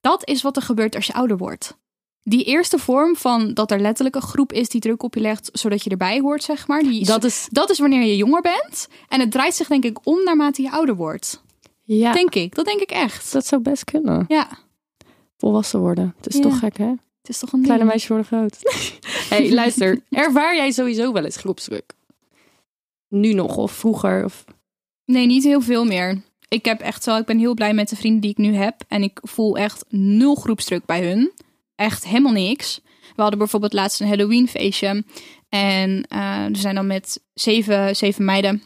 dat 0.00 0.28
is 0.28 0.42
wat 0.42 0.56
er 0.56 0.62
gebeurt 0.62 0.94
als 0.94 1.06
je 1.06 1.12
ouder 1.14 1.36
wordt. 1.36 1.76
Die 2.22 2.44
eerste 2.44 2.78
vorm 2.78 3.16
van 3.16 3.54
dat 3.54 3.70
er 3.70 3.80
letterlijk 3.80 4.14
een 4.16 4.22
groep 4.22 4.52
is 4.52 4.68
die 4.68 4.80
druk 4.80 5.02
op 5.02 5.14
je 5.14 5.20
legt, 5.20 5.48
zodat 5.52 5.84
je 5.84 5.90
erbij 5.90 6.20
hoort, 6.20 6.42
zeg 6.42 6.66
maar. 6.68 6.82
Die, 6.82 7.04
Dat 7.04 7.24
is, 7.24 7.48
dat 7.50 7.70
is 7.70 7.78
wanneer 7.78 8.02
je 8.02 8.16
jonger 8.16 8.40
bent. 8.42 8.88
En 9.08 9.20
het 9.20 9.30
draait 9.30 9.54
zich 9.54 9.68
denk 9.68 9.84
ik 9.84 9.98
om 10.06 10.24
naarmate 10.24 10.62
je 10.62 10.70
ouder 10.70 10.96
wordt. 10.96 11.42
Ja, 11.82 12.12
Denk 12.12 12.34
ik. 12.34 12.54
Dat 12.54 12.64
denk 12.64 12.80
ik 12.80 12.90
echt. 12.90 13.32
dat 13.32 13.46
zou 13.46 13.62
best 13.62 13.84
kunnen. 13.84 14.24
Ja, 14.28 14.48
Volwassen 15.36 15.80
worden. 15.80 16.14
Het 16.16 16.26
is 16.26 16.36
Ja. 16.36 16.42
toch 16.42 16.58
gek, 16.58 16.76
hè? 16.78 16.92
Het 17.24 17.32
is 17.34 17.38
toch 17.38 17.52
een 17.52 17.62
Kleine 17.62 17.78
ding. 17.78 17.90
meisjes 17.90 18.08
worden 18.08 18.26
groot. 18.26 18.58
hey, 19.30 19.52
luister. 19.52 20.02
Ervaar 20.10 20.56
jij 20.56 20.70
sowieso 20.70 21.12
wel 21.12 21.24
eens 21.24 21.36
groepsdruk? 21.36 21.92
Nu 23.08 23.32
nog 23.32 23.56
of 23.56 23.72
vroeger? 23.72 24.24
Of... 24.24 24.44
Nee, 25.04 25.26
niet 25.26 25.44
heel 25.44 25.60
veel 25.60 25.84
meer. 25.84 26.22
Ik 26.48 26.64
heb 26.64 26.80
echt 26.80 27.04
wel, 27.04 27.18
ik 27.18 27.26
ben 27.26 27.38
heel 27.38 27.54
blij 27.54 27.74
met 27.74 27.88
de 27.88 27.96
vrienden 27.96 28.20
die 28.20 28.30
ik 28.30 28.36
nu 28.36 28.54
heb. 28.54 28.84
En 28.88 29.02
ik 29.02 29.18
voel 29.22 29.56
echt 29.56 29.84
nul 29.88 30.34
groepsdruk 30.34 30.84
bij 30.84 31.06
hun. 31.06 31.32
Echt 31.74 32.04
helemaal 32.04 32.32
niks. 32.32 32.80
We 33.16 33.20
hadden 33.22 33.38
bijvoorbeeld 33.38 33.72
laatst 33.72 34.00
een 34.00 34.08
Halloween 34.08 34.48
feestje. 34.48 35.04
En 35.48 36.06
eh 36.08 36.46
we 36.46 36.58
zijn 36.58 36.74
dan 36.74 36.86
met 36.86 37.20
zeven, 37.34 37.96
zeven 37.96 38.24
meiden. 38.24 38.62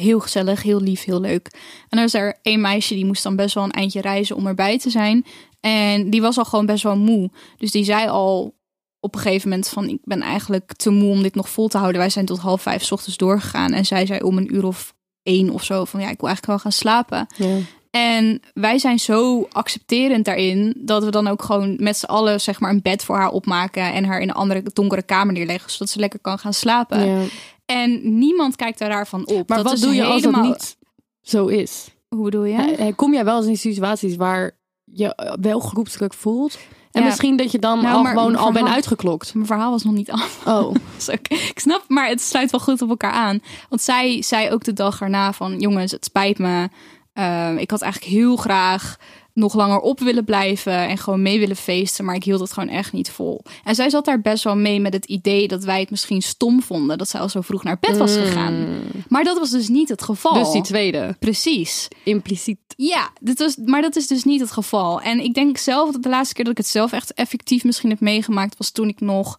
Heel 0.00 0.20
gezellig, 0.20 0.62
heel 0.62 0.80
lief, 0.80 1.04
heel 1.04 1.20
leuk. 1.20 1.48
En 1.88 1.96
dan 1.96 2.04
is 2.04 2.14
er 2.14 2.38
één 2.42 2.60
meisje 2.60 2.94
die 2.94 3.04
moest 3.04 3.22
dan 3.22 3.36
best 3.36 3.54
wel 3.54 3.64
een 3.64 3.70
eindje 3.70 4.00
reizen 4.00 4.36
om 4.36 4.46
erbij 4.46 4.78
te 4.78 4.90
zijn. 4.90 5.24
En 5.60 6.10
die 6.10 6.20
was 6.20 6.38
al 6.38 6.44
gewoon 6.44 6.66
best 6.66 6.82
wel 6.82 6.96
moe. 6.96 7.30
Dus 7.56 7.70
die 7.70 7.84
zei 7.84 8.08
al 8.08 8.54
op 9.00 9.14
een 9.14 9.20
gegeven 9.20 9.48
moment 9.48 9.68
van 9.68 9.88
ik 9.88 9.98
ben 10.02 10.20
eigenlijk 10.20 10.72
te 10.72 10.90
moe 10.90 11.10
om 11.10 11.22
dit 11.22 11.34
nog 11.34 11.48
vol 11.48 11.68
te 11.68 11.78
houden. 11.78 12.00
Wij 12.00 12.10
zijn 12.10 12.24
tot 12.24 12.38
half 12.38 12.62
vijf 12.62 12.84
's 12.84 12.92
ochtends 12.92 13.16
doorgegaan. 13.16 13.72
En 13.72 13.84
zij 13.84 14.06
zei 14.06 14.20
om 14.20 14.36
een 14.36 14.54
uur 14.54 14.64
of 14.64 14.94
één 15.22 15.50
of 15.50 15.64
zo 15.64 15.84
van 15.84 16.00
ja, 16.00 16.10
ik 16.10 16.20
wil 16.20 16.28
eigenlijk 16.28 16.46
wel 16.46 16.58
gaan 16.58 16.80
slapen. 16.80 17.26
Ja. 17.36 17.58
En 17.90 18.40
wij 18.54 18.78
zijn 18.78 18.98
zo 18.98 19.48
accepterend 19.52 20.24
daarin 20.24 20.74
dat 20.78 21.04
we 21.04 21.10
dan 21.10 21.26
ook 21.26 21.42
gewoon 21.42 21.76
met 21.78 21.96
z'n 21.96 22.04
allen 22.06 22.40
zeg 22.40 22.60
maar 22.60 22.70
een 22.70 22.82
bed 22.82 23.04
voor 23.04 23.16
haar 23.16 23.30
opmaken 23.30 23.92
en 23.92 24.04
haar 24.04 24.20
in 24.20 24.28
een 24.28 24.34
andere 24.34 24.62
donkere 24.72 25.02
kamer 25.02 25.32
neerleggen 25.32 25.70
zodat 25.70 25.88
ze 25.88 25.98
lekker 25.98 26.18
kan 26.18 26.38
gaan 26.38 26.52
slapen. 26.52 27.06
Ja. 27.06 27.22
En 27.66 28.18
niemand 28.18 28.56
kijkt 28.56 28.78
daar 28.78 28.88
daarvan 28.88 29.26
op. 29.26 29.48
Maar 29.48 29.56
dat 29.56 29.66
wat 29.66 29.74
is 29.74 29.80
doe 29.80 29.94
je 29.94 30.04
als 30.04 30.22
dat 30.22 30.30
helemaal- 30.34 30.50
niet 30.52 30.76
zo 31.20 31.46
is? 31.46 31.88
Hoe 32.08 32.24
bedoel 32.24 32.44
je? 32.44 32.92
Kom 32.96 33.12
jij 33.12 33.24
wel 33.24 33.36
eens 33.36 33.46
in 33.46 33.56
situaties 33.56 34.16
waar 34.16 34.50
je 34.84 35.36
wel 35.40 35.60
groepsdruk 35.60 36.14
voelt? 36.14 36.58
En 36.92 37.02
Ja. 37.02 37.08
misschien 37.08 37.36
dat 37.36 37.50
je 37.52 37.58
dan 37.58 37.82
Nou, 37.82 37.96
al 37.96 38.04
gewoon 38.04 38.36
al 38.36 38.52
bent 38.52 38.68
uitgeklokt. 38.68 39.34
Mijn 39.34 39.46
verhaal 39.46 39.70
was 39.70 39.84
nog 39.84 39.92
niet 39.94 40.10
af. 40.10 40.40
Oh, 40.46 40.74
Dus 40.96 41.08
ik, 41.08 41.28
ik 41.28 41.58
snap, 41.58 41.84
maar 41.88 42.08
het 42.08 42.20
sluit 42.20 42.50
wel 42.50 42.60
goed 42.60 42.82
op 42.82 42.88
elkaar 42.88 43.12
aan. 43.12 43.40
Want 43.68 43.82
zij 43.82 44.22
zei 44.22 44.50
ook 44.50 44.64
de 44.64 44.72
dag 44.72 45.00
erna 45.00 45.32
van... 45.32 45.58
jongens, 45.60 45.92
het 45.92 46.04
spijt 46.04 46.38
me. 46.38 46.68
Eh, 47.12 47.58
ik 47.58 47.70
had 47.70 47.82
eigenlijk 47.82 48.12
heel 48.12 48.36
graag 48.36 48.96
nog 49.36 49.54
langer 49.54 49.78
op 49.80 50.00
willen 50.00 50.24
blijven... 50.24 50.72
en 50.72 50.98
gewoon 50.98 51.22
mee 51.22 51.38
willen 51.38 51.56
feesten, 51.56 52.04
maar 52.04 52.14
ik 52.14 52.24
hield 52.24 52.40
het 52.40 52.52
gewoon 52.52 52.68
echt 52.68 52.92
niet 52.92 53.10
vol. 53.10 53.42
En 53.64 53.74
zij 53.74 53.90
zat 53.90 54.04
daar 54.04 54.20
best 54.20 54.44
wel 54.44 54.56
mee 54.56 54.80
met 54.80 54.92
het 54.92 55.04
idee... 55.04 55.48
dat 55.48 55.64
wij 55.64 55.80
het 55.80 55.90
misschien 55.90 56.22
stom 56.22 56.62
vonden... 56.62 56.98
dat 56.98 57.08
zij 57.08 57.20
al 57.20 57.28
zo 57.28 57.40
vroeg 57.40 57.62
naar 57.64 57.78
bed 57.80 57.96
was 57.96 58.16
gegaan. 58.16 58.66
Maar 59.08 59.24
dat 59.24 59.38
was 59.38 59.50
dus 59.50 59.68
niet 59.68 59.88
het 59.88 60.02
geval. 60.02 60.32
Dus 60.34 60.50
die 60.50 60.62
tweede, 60.62 61.16
Precies. 61.18 61.88
impliciet. 62.04 62.58
Ja, 62.76 63.10
dit 63.20 63.38
was, 63.38 63.56
maar 63.64 63.82
dat 63.82 63.96
is 63.96 64.06
dus 64.06 64.24
niet 64.24 64.40
het 64.40 64.50
geval. 64.50 65.00
En 65.00 65.20
ik 65.20 65.34
denk 65.34 65.58
zelf 65.58 65.92
dat 65.92 66.02
de 66.02 66.08
laatste 66.08 66.34
keer 66.34 66.44
dat 66.44 66.52
ik 66.52 66.58
het 66.58 66.68
zelf 66.68 66.92
echt 66.92 67.14
effectief 67.14 67.64
misschien 67.64 67.90
heb 67.90 68.00
meegemaakt, 68.00 68.56
was 68.58 68.70
toen 68.70 68.88
ik 68.88 69.00
nog 69.00 69.38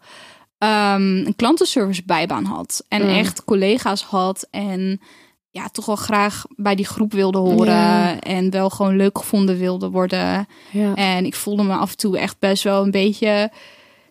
ehm, 0.58 1.02
een 1.26 1.36
klantenservice 1.36 2.04
bijbaan 2.06 2.46
had. 2.46 2.84
En 2.88 3.02
Mm. 3.02 3.10
echt 3.10 3.44
collega's 3.44 4.04
had. 4.04 4.48
En 4.52 5.02
ja, 5.58 5.70
toch 5.70 5.86
wel 5.86 5.96
graag 5.96 6.46
bij 6.56 6.76
die 6.76 6.86
groep 6.86 7.14
wilde 7.14 7.38
horen. 7.38 7.74
Ja. 7.74 8.20
En 8.20 8.50
wel 8.52 8.70
gewoon 8.70 8.96
leuk 8.96 9.18
gevonden 9.18 9.58
wilde 9.58 9.90
worden. 9.90 10.48
Ja. 10.72 10.96
En 10.96 11.26
ik 11.26 11.36
voelde 11.36 11.64
me 11.64 11.74
af 11.74 11.92
en 11.92 11.98
toe 11.98 12.18
echt 12.18 12.40
best 12.40 12.64
wel 12.64 12.84
een 12.84 12.92
beetje. 12.92 13.28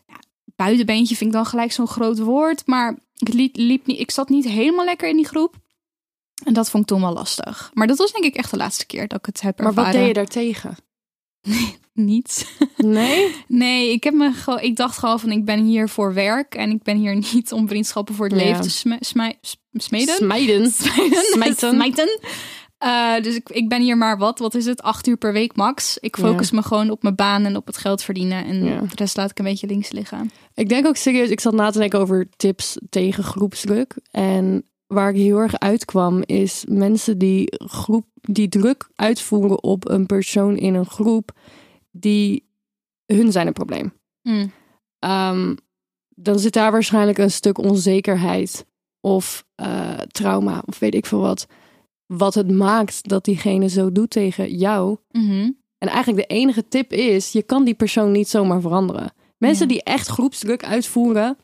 Ja, 0.06 0.18
buitenbeentje 0.56 1.16
vind 1.16 1.30
ik 1.30 1.36
dan 1.36 1.46
gelijk 1.46 1.72
zo'n 1.72 1.86
groot 1.88 2.18
woord. 2.18 2.66
Maar 2.66 2.98
ik, 3.16 3.32
liep, 3.32 3.56
liep 3.56 3.86
niet, 3.86 3.98
ik 3.98 4.10
zat 4.10 4.28
niet 4.28 4.44
helemaal 4.48 4.84
lekker 4.84 5.08
in 5.08 5.16
die 5.16 5.26
groep. 5.26 5.54
En 6.44 6.52
dat 6.52 6.70
vond 6.70 6.82
ik 6.82 6.88
toen 6.88 7.00
wel 7.00 7.12
lastig. 7.12 7.70
Maar 7.74 7.86
dat 7.86 7.98
was 7.98 8.12
denk 8.12 8.24
ik 8.24 8.34
echt 8.34 8.50
de 8.50 8.56
laatste 8.56 8.86
keer 8.86 9.08
dat 9.08 9.18
ik 9.18 9.26
het 9.26 9.40
heb 9.40 9.58
Maar 9.58 9.66
ervaren. 9.66 9.90
wat 9.90 9.98
deed 10.00 10.08
je 10.08 10.14
daartegen? 10.14 10.76
Niets. 11.92 12.44
Nee? 12.76 13.34
Nee, 13.48 13.92
ik, 13.92 14.04
heb 14.04 14.14
me 14.14 14.32
gewoon, 14.32 14.60
ik 14.60 14.76
dacht 14.76 14.98
gewoon 14.98 15.20
van 15.20 15.30
ik 15.30 15.44
ben 15.44 15.64
hier 15.64 15.88
voor 15.88 16.14
werk. 16.14 16.54
En 16.54 16.70
ik 16.70 16.82
ben 16.82 16.96
hier 16.96 17.14
niet 17.32 17.52
om 17.52 17.68
vriendschappen 17.68 18.14
voor 18.14 18.26
het 18.28 18.38
Ja. 18.40 18.44
leven 18.44 18.62
te 18.62 18.70
sme- 18.70 18.96
smij- 19.00 19.38
s- 19.40 19.56
smeden. 19.72 20.14
Smijden. 20.14 20.70
Smijten. 20.72 21.24
Smijten. 21.32 21.70
Smijten. 21.70 22.20
Eh, 22.78 23.14
dus 23.22 23.34
ik, 23.34 23.48
ik 23.48 23.68
ben 23.68 23.82
hier 23.82 23.96
maar 23.96 24.18
wat, 24.18 24.38
wat 24.38 24.54
is 24.54 24.66
het, 24.66 24.82
acht 24.82 25.06
uur 25.06 25.16
per 25.16 25.32
week 25.32 25.56
max. 25.56 25.98
Ik 26.00 26.16
focus 26.16 26.50
me 26.50 26.62
gewoon 26.62 26.90
op 26.90 27.02
mijn 27.02 27.14
baan 27.14 27.44
en 27.44 27.56
op 27.56 27.66
het 27.66 27.76
geld 27.76 28.02
verdienen. 28.02 28.44
En 28.46 28.64
Ja. 28.64 28.80
de 28.80 28.86
rest 28.94 29.16
laat 29.16 29.30
ik 29.30 29.38
een 29.38 29.44
beetje 29.44 29.66
links 29.66 29.90
liggen. 29.90 30.30
Ik 30.54 30.68
denk 30.68 30.86
ook 30.86 30.96
serieus, 30.96 31.28
ik 31.30 31.40
zat 31.40 31.54
na 31.54 31.70
te 31.70 31.78
denken 31.78 31.98
over 32.00 32.28
tips 32.36 32.78
tegen 32.90 33.24
groepsdruk. 33.24 33.94
En 34.10 34.64
waar 34.86 35.10
ik 35.10 35.16
heel 35.16 35.38
erg 35.38 35.58
uitkwam, 35.58 36.22
is 36.24 36.64
mensen 36.68 37.18
die, 37.18 37.52
groep, 37.56 38.06
die 38.20 38.48
druk 38.48 38.88
uitvoeren 38.94 39.62
op 39.62 39.88
een 39.88 40.06
persoon 40.06 40.56
in 40.56 40.74
een 40.74 40.86
groep, 40.86 41.32
die 41.90 42.48
hun 43.06 43.32
zijn 43.32 43.46
een 43.46 43.52
probleem. 43.52 43.92
Mm. 44.22 44.52
Dan 46.18 46.38
zit 46.38 46.52
daar 46.52 46.72
waarschijnlijk 46.72 47.18
een 47.18 47.30
stuk 47.30 47.58
onzekerheid 47.58 48.66
of 49.00 49.46
eh, 49.54 49.90
trauma 49.92 50.62
of 50.66 50.78
weet 50.78 50.94
ik 50.94 51.06
veel 51.06 51.20
wat. 51.20 51.46
Wat 52.06 52.34
het 52.34 52.50
maakt 52.50 53.08
dat 53.08 53.24
diegene 53.24 53.68
zo 53.68 53.92
doet 53.92 54.10
tegen 54.10 54.56
jou. 54.56 54.96
Mhm. 55.10 55.50
En 55.78 55.88
eigenlijk 55.88 56.28
de 56.28 56.34
enige 56.34 56.68
tip 56.68 56.92
is, 56.92 57.32
je 57.32 57.42
kan 57.42 57.64
die 57.64 57.74
persoon 57.74 58.12
niet 58.12 58.28
zomaar 58.28 58.60
veranderen. 58.60 59.12
Mensen 59.38 59.68
Ja. 59.68 59.72
die 59.72 59.82
echt 59.82 60.08
groepsdruk 60.08 60.64
uitvoeren, 60.64 61.36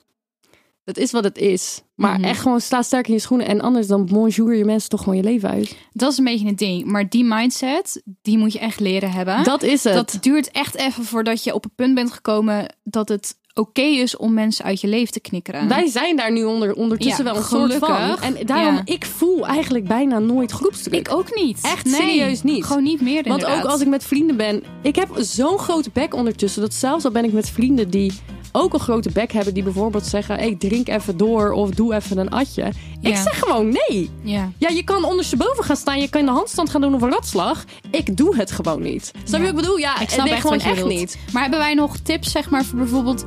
dat 0.84 0.96
is 0.96 1.10
wat 1.10 1.24
het 1.24 1.38
is. 1.38 1.80
Maar 1.94 2.18
Mhm. 2.18 2.24
echt 2.28 2.40
gewoon 2.40 2.60
sta 2.60 2.82
sterk 2.82 3.06
in 3.08 3.14
je 3.14 3.20
schoenen. 3.20 3.46
En 3.46 3.60
anders 3.60 3.86
dan 3.86 4.06
bonjour 4.06 4.54
je 4.54 4.64
mensen 4.64 4.88
toch 4.90 5.02
gewoon 5.02 5.16
je 5.16 5.22
leven 5.24 5.48
uit. 5.50 5.76
Dat 5.92 6.12
is 6.12 6.18
een 6.18 6.24
beetje 6.24 6.46
het 6.46 6.58
ding. 6.58 6.84
Maar 6.84 7.08
die 7.08 7.24
mindset, 7.24 8.02
die 8.22 8.38
moet 8.38 8.52
je 8.52 8.58
echt 8.58 8.80
leren 8.80 9.10
hebben. 9.12 9.44
Dat 9.44 9.62
is 9.62 9.84
het. 9.84 9.94
Dat 9.94 10.18
duurt 10.20 10.50
echt 10.50 10.74
even 10.74 11.04
voordat 11.04 11.44
je 11.44 11.54
op 11.54 11.62
het 11.62 11.74
punt 11.74 11.94
bent 11.94 12.12
gekomen 12.12 12.74
dat 12.84 13.08
het 13.08 13.40
oké 13.54 13.80
is 13.82 14.16
om 14.16 14.34
mensen 14.34 14.64
uit 14.64 14.80
je 14.80 14.86
leven 14.88 15.12
te 15.12 15.20
knikkeren. 15.20 15.68
Wij 15.68 15.86
zijn 15.86 16.16
daar 16.16 16.32
nu 16.32 16.44
onder, 16.44 16.74
ondertussen 16.74 17.24
Ja, 17.24 17.30
wel 17.32 17.40
een 17.42 17.48
soort 17.48 17.74
van. 17.74 17.94
gelukkig. 17.94 18.24
En 18.40 18.46
daarom, 18.46 18.74
Ja. 18.74 18.82
ik 18.84 19.04
voel 19.06 19.46
eigenlijk 19.46 19.84
bijna 19.86 20.18
nooit 20.18 20.50
groepsdruk. 20.50 20.94
Ik 21.08 21.12
ook 21.14 21.34
niet. 21.36 21.58
Echt 21.62 21.88
serieus 21.88 22.42
niet. 22.42 22.64
Gewoon 22.64 22.82
niet 22.82 23.00
meer 23.00 23.22
Want 23.28 23.44
ook 23.44 23.64
als 23.64 23.80
ik 23.80 23.86
met 23.88 24.04
vrienden 24.04 24.36
ben, 24.36 24.62
ik 24.82 24.96
heb 24.96 25.08
zo'n 25.18 25.58
grote 25.58 25.90
bek 25.92 26.14
ondertussen. 26.14 26.62
Dat 26.62 26.74
zelfs 26.74 27.04
al 27.04 27.10
ben 27.10 27.24
ik 27.24 27.32
met 27.32 27.50
vrienden 27.50 27.90
die 27.90 28.12
ook 28.52 28.74
een 28.74 28.80
grote 28.80 29.10
bek 29.10 29.32
hebben, 29.32 29.54
die 29.54 29.62
bijvoorbeeld 29.62 30.06
zeggen: 30.06 30.36
hey, 30.36 30.54
drink 30.58 30.88
even 30.88 31.16
door 31.16 31.50
of 31.52 31.70
doe 31.70 31.94
even 31.94 32.18
een 32.18 32.30
atje. 32.30 32.72
Ik 33.00 33.16
zeg 33.16 33.38
gewoon 33.38 33.68
nee. 33.88 34.10
Ja. 34.22 34.50
Ja, 34.58 34.68
je 34.68 34.82
kan 34.84 35.04
ondersteboven 35.04 35.64
gaan 35.64 35.76
staan, 35.76 36.00
je 36.00 36.08
kan 36.08 36.24
de 36.24 36.30
handstand 36.30 36.70
gaan 36.70 36.80
doen 36.80 36.94
of 36.94 37.02
een 37.02 37.10
ratslag. 37.10 37.64
Ik 37.90 38.16
doe 38.16 38.36
het 38.36 38.50
gewoon 38.50 38.82
niet. 38.82 39.12
Snap 39.24 39.26
je 39.26 39.36
Ja. 39.36 39.38
wat 39.38 39.48
ik 39.48 39.56
bedoel? 39.56 39.76
Ja, 39.76 40.00
Ik 40.00 40.10
snap 40.10 40.24
nee, 40.24 40.34
echt 40.34 40.42
gewoon 40.42 40.60
echt 40.60 40.84
niet. 40.84 41.18
Maar 41.32 41.42
hebben 41.42 41.60
wij 41.60 41.74
nog 41.74 41.96
tips, 41.96 42.30
zeg 42.30 42.50
maar, 42.50 42.64
voor 42.64 42.78
bijvoorbeeld 42.78 43.22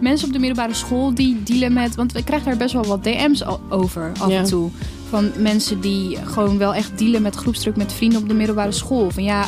mensen 0.00 0.26
op 0.26 0.32
de 0.32 0.38
middelbare 0.38 0.74
school 0.74 1.14
die 1.14 1.42
dealen 1.42 1.72
met... 1.72 1.94
Want 1.94 2.12
we 2.12 2.24
krijgen 2.24 2.48
daar 2.48 2.56
best 2.56 2.72
wel 2.72 2.84
wat 2.84 3.04
DM's 3.04 3.42
over 3.68 4.12
af 4.18 4.30
en 4.30 4.44
toe. 4.44 4.70
Van 5.08 5.30
mensen 5.38 5.80
die 5.80 6.16
gewoon 6.24 6.58
wel 6.58 6.74
echt 6.74 6.98
dealen 6.98 7.22
met 7.22 7.34
groepsdruk 7.34 7.76
met 7.76 7.92
vrienden 7.92 8.20
op 8.20 8.28
de 8.28 8.34
middelbare 8.34 8.72
school. 8.72 9.10
Van 9.10 9.22
ja, 9.22 9.46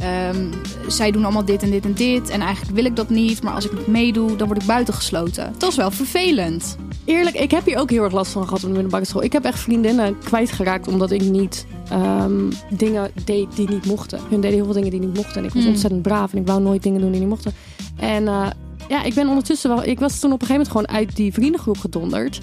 ehm, 0.00 0.46
zij 0.88 1.10
doen 1.10 1.22
allemaal 1.24 1.44
dit 1.44 1.62
en 1.62 1.70
dit 1.70 1.84
en 1.84 1.92
dit. 1.94 2.28
En 2.30 2.40
eigenlijk 2.40 2.76
wil 2.76 2.84
ik 2.84 2.96
dat 2.96 3.08
niet. 3.08 3.42
Maar 3.42 3.54
als 3.54 3.64
ik 3.64 3.72
niet 3.72 3.86
meedoe, 3.86 4.36
dan 4.36 4.46
word 4.46 4.60
ik 4.60 4.66
buitengesloten. 4.66 5.52
Dat 5.58 5.70
is 5.70 5.76
wel 5.76 5.90
vervelend. 5.90 6.76
Eerlijk, 7.04 7.36
ik 7.36 7.50
heb 7.50 7.64
hier 7.64 7.78
ook 7.78 7.90
heel 7.90 8.02
erg 8.04 8.12
last 8.12 8.32
van 8.32 8.42
gehad 8.44 8.58
op 8.58 8.66
de 8.68 8.72
middelbare 8.72 9.04
school. 9.04 9.22
Ik 9.22 9.32
heb 9.32 9.44
echt 9.44 9.58
vriendinnen 9.58 10.18
kwijtgeraakt 10.18 10.88
omdat 10.88 11.10
ik 11.10 11.22
niet 11.22 11.66
ehm, 11.90 12.50
dingen 12.70 13.10
deed 13.24 13.56
die 13.56 13.68
niet 13.68 13.86
mochten. 13.86 14.20
Hun 14.28 14.40
deden 14.40 14.56
heel 14.56 14.64
veel 14.64 14.74
dingen 14.74 14.90
die 14.90 15.00
niet 15.00 15.14
mochten. 15.16 15.36
En 15.36 15.44
ik 15.44 15.52
was 15.52 15.62
Hmm. 15.62 15.72
ontzettend 15.72 16.02
braaf 16.02 16.32
en 16.32 16.38
ik 16.38 16.46
wou 16.46 16.60
nooit 16.62 16.82
dingen 16.82 17.00
doen 17.00 17.10
die 17.10 17.20
niet 17.20 17.28
mochten. 17.28 17.52
En 17.96 18.28
eh, 18.28 18.46
ja, 18.88 19.02
ik 19.02 19.14
ben 19.14 19.28
ondertussen 19.28 19.70
wel... 19.70 19.84
Ik 19.84 19.98
was 19.98 20.18
toen 20.20 20.32
op 20.32 20.40
een 20.40 20.46
gegeven 20.46 20.66
moment 20.72 20.88
gewoon 20.90 21.06
uit 21.06 21.16
die 21.16 21.32
vriendengroep 21.32 21.78
gedonderd. 21.78 22.40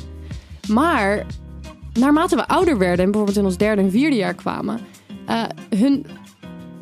Maar 0.68 1.26
naarmate 1.94 2.36
we 2.36 2.48
ouder 2.48 2.78
werden 2.78 3.06
en 3.06 3.12
bijvoorbeeld 3.12 3.38
in 3.40 3.46
ons 3.46 3.58
derde 3.58 3.82
en 3.82 3.92
vierde 3.92 4.16
jaar 4.16 4.34
kwamen... 4.34 4.80
eh, 5.26 5.44
hun, 5.76 6.06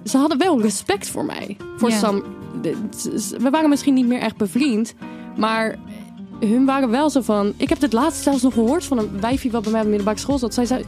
ze 0.05 0.17
hadden 0.17 0.37
wel 0.37 0.61
respect 0.61 1.09
voor 1.09 1.25
mij. 1.25 1.57
Voor. 1.77 1.91
Sam. 1.91 2.23
We 3.37 3.49
waren 3.51 3.69
misschien 3.69 3.93
niet 3.93 4.07
meer 4.07 4.19
echt 4.19 4.37
bevriend, 4.37 4.93
maar 5.37 5.75
hun 6.39 6.65
waren 6.65 6.89
wel 6.89 7.09
zo 7.09 7.21
van... 7.21 7.53
Ik 7.57 7.69
heb 7.69 7.79
dit 7.79 7.93
laatst 7.93 8.23
zelfs 8.23 8.41
nog 8.41 8.53
gehoord 8.53 8.83
van 8.83 8.97
een 8.97 9.21
wijfje 9.21 9.51
wat 9.51 9.61
bij 9.61 9.71
mij 9.71 9.79
op 9.79 9.85
de 9.85 9.91
middelbare 9.91 10.19
school 10.19 10.37
zat. 10.37 10.53
Zij 10.53 10.65
zei, 10.65 10.85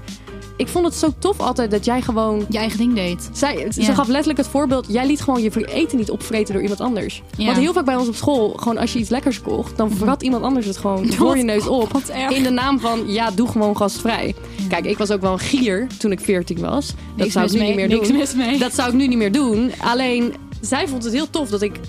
ik 0.58 0.68
vond 0.68 0.86
het 0.86 0.96
zo 0.96 1.14
tof 1.20 1.40
altijd 1.40 1.72
dat 1.72 1.86
jij 1.86 2.02
gewoon... 2.02 2.46
Je 2.50 2.58
eigen 2.58 2.78
ding 2.78 2.96
deed. 2.96 3.30
Zij, 3.34 3.68
Ze 3.72 3.94
gaf 3.94 4.08
letterlijk 4.08 4.38
het 4.38 4.48
voorbeeld, 4.48 4.86
jij 4.90 5.08
liet 5.08 5.22
gewoon 5.22 5.42
je 5.42 5.66
eten 5.66 5.98
niet 5.98 6.12
opvreten 6.12 6.54
door 6.54 6.62
iemand 6.62 6.82
anders. 6.82 7.22
Want 7.38 7.58
heel 7.58 7.74
vaak 7.74 7.86
bij 7.86 7.96
ons 7.96 8.08
op 8.08 8.16
school, 8.16 8.50
gewoon 8.50 8.78
als 8.78 8.94
je 8.94 9.00
iets 9.00 9.10
lekkers 9.10 9.42
kocht... 9.42 9.78
dan 9.78 9.92
vrat 9.92 10.24
iemand 10.24 10.44
anders 10.44 10.66
het 10.66 10.78
gewoon 10.78 11.12
voor 11.14 11.38
je 11.38 11.44
neus 11.44 11.68
op. 11.68 11.92
Wat 11.92 12.08
erg. 12.10 12.32
In 12.36 12.44
de 12.44 12.50
naam 12.50 12.80
van, 12.80 13.04
ja, 13.12 13.32
doe 13.32 13.48
gewoon 13.48 13.78
gastvrij. 13.78 14.36
Kijk, 14.70 14.86
ik 14.86 14.98
was 14.98 15.12
ook 15.12 15.22
wel 15.22 15.32
een 15.32 15.40
gier 15.40 15.88
toen 16.00 16.12
ik 16.12 16.20
14 16.20 16.60
was. 16.60 16.88
Dat 16.88 16.96
Niks 17.16 17.32
zou 17.34 17.46
ik 17.46 17.52
nu 17.52 17.58
niet 17.60 17.68
mee, 17.68 17.88
meer 17.88 17.98
niks 17.98 18.34
doen. 18.34 18.60
Dat 18.60 18.74
zou 18.74 18.90
ik 18.90 18.96
nu 18.96 19.08
niet 19.08 19.18
meer 19.18 19.32
doen. 19.32 19.72
Alleen, 19.80 20.34
zij 20.62 20.88
vond 20.88 21.04
het 21.04 21.14
heel 21.14 21.30
tof 21.30 21.50
dat 21.50 21.62
ik... 21.62 21.80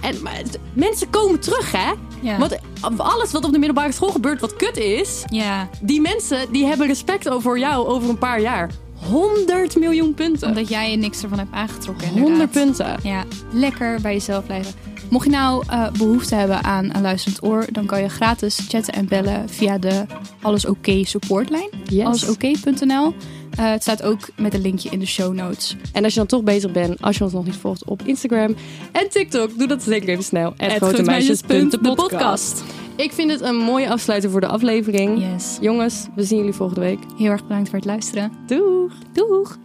En, 0.00 0.22
maar 0.22 0.36
het- 0.36 0.58
mensen 0.72 1.10
komen 1.10 1.40
terug, 1.40 1.72
hè? 1.72 1.92
Ja. 2.20 2.38
Want 2.38 2.56
alles 2.80 3.32
wat 3.32 3.44
op 3.44 3.52
de 3.52 3.58
middelbare 3.58 3.92
school 3.92 4.10
gebeurt 4.10 4.40
wat 4.40 4.56
kut 4.56 4.76
is... 4.76 5.22
Ja. 5.30 5.68
Die 5.80 6.00
mensen 6.00 6.52
die 6.52 6.66
hebben 6.66 6.86
respect 6.86 7.28
over 7.28 7.58
jou 7.58 7.86
over 7.86 8.08
een 8.08 8.18
paar 8.18 8.40
jaar. 8.40 8.70
100 9.08 9.76
miljoen 9.76 10.14
punten. 10.14 10.48
Omdat 10.48 10.68
jij 10.68 10.96
niks 10.96 11.22
ervan 11.22 11.38
hebt 11.38 11.52
aangetrokken. 11.52 12.06
Inderdaad. 12.06 12.30
100 12.30 12.50
punten. 12.50 12.96
Ja, 13.02 13.24
lekker 13.52 14.00
bij 14.00 14.12
jezelf 14.12 14.46
blijven. 14.46 14.74
Mocht 15.10 15.24
je 15.24 15.30
nou 15.30 15.64
eh, 15.68 15.90
behoefte 15.90 16.34
hebben 16.34 16.64
aan 16.64 16.94
een 16.94 17.02
luisterend 17.02 17.44
oor, 17.44 17.66
dan 17.72 17.86
kan 17.86 18.02
je 18.02 18.08
gratis 18.08 18.60
chatten 18.68 18.94
en 18.94 19.08
bellen 19.08 19.48
via 19.48 19.78
de 19.78 20.04
Alles 20.42 20.66
Oké 20.66 21.04
supportlijn. 21.04 21.68
Yes. 21.84 22.04
Allesoké.nl. 22.04 23.14
Eh, 23.56 23.70
het 23.70 23.82
staat 23.82 24.02
ook 24.02 24.28
met 24.36 24.54
een 24.54 24.60
linkje 24.60 24.90
in 24.90 24.98
de 24.98 25.06
show 25.06 25.34
notes. 25.34 25.76
En 25.92 26.04
als 26.04 26.12
je 26.12 26.18
dan 26.18 26.28
toch 26.28 26.42
bezig 26.42 26.72
bent, 26.72 27.02
als 27.02 27.18
je 27.18 27.24
ons 27.24 27.32
nog 27.32 27.44
niet 27.44 27.56
volgt 27.56 27.84
op 27.84 28.02
Instagram 28.02 28.54
en 28.92 29.08
TikTok, 29.08 29.58
doe 29.58 29.68
dat 29.68 29.82
zeker 29.82 30.08
even 30.08 30.24
snel. 30.24 30.54
Het 30.56 30.72
grote 30.72 31.02
meisjes. 31.02 31.42
de 31.42 31.92
podcast. 31.94 32.62
Ik 32.96 33.12
vind 33.12 33.30
het 33.30 33.40
een 33.40 33.56
mooie 33.56 33.88
afsluiter 33.88 34.30
voor 34.30 34.40
de 34.40 34.46
aflevering. 34.46 35.32
Yes. 35.32 35.58
Jongens, 35.60 36.06
we 36.14 36.24
zien 36.24 36.38
jullie 36.38 36.52
volgende 36.52 36.80
week. 36.80 36.98
Heel 37.16 37.30
erg 37.30 37.42
bedankt 37.42 37.68
voor 37.68 37.78
het 37.78 37.86
luisteren. 37.86 38.32
Doeg! 38.46 38.92
Doeg! 39.12 39.58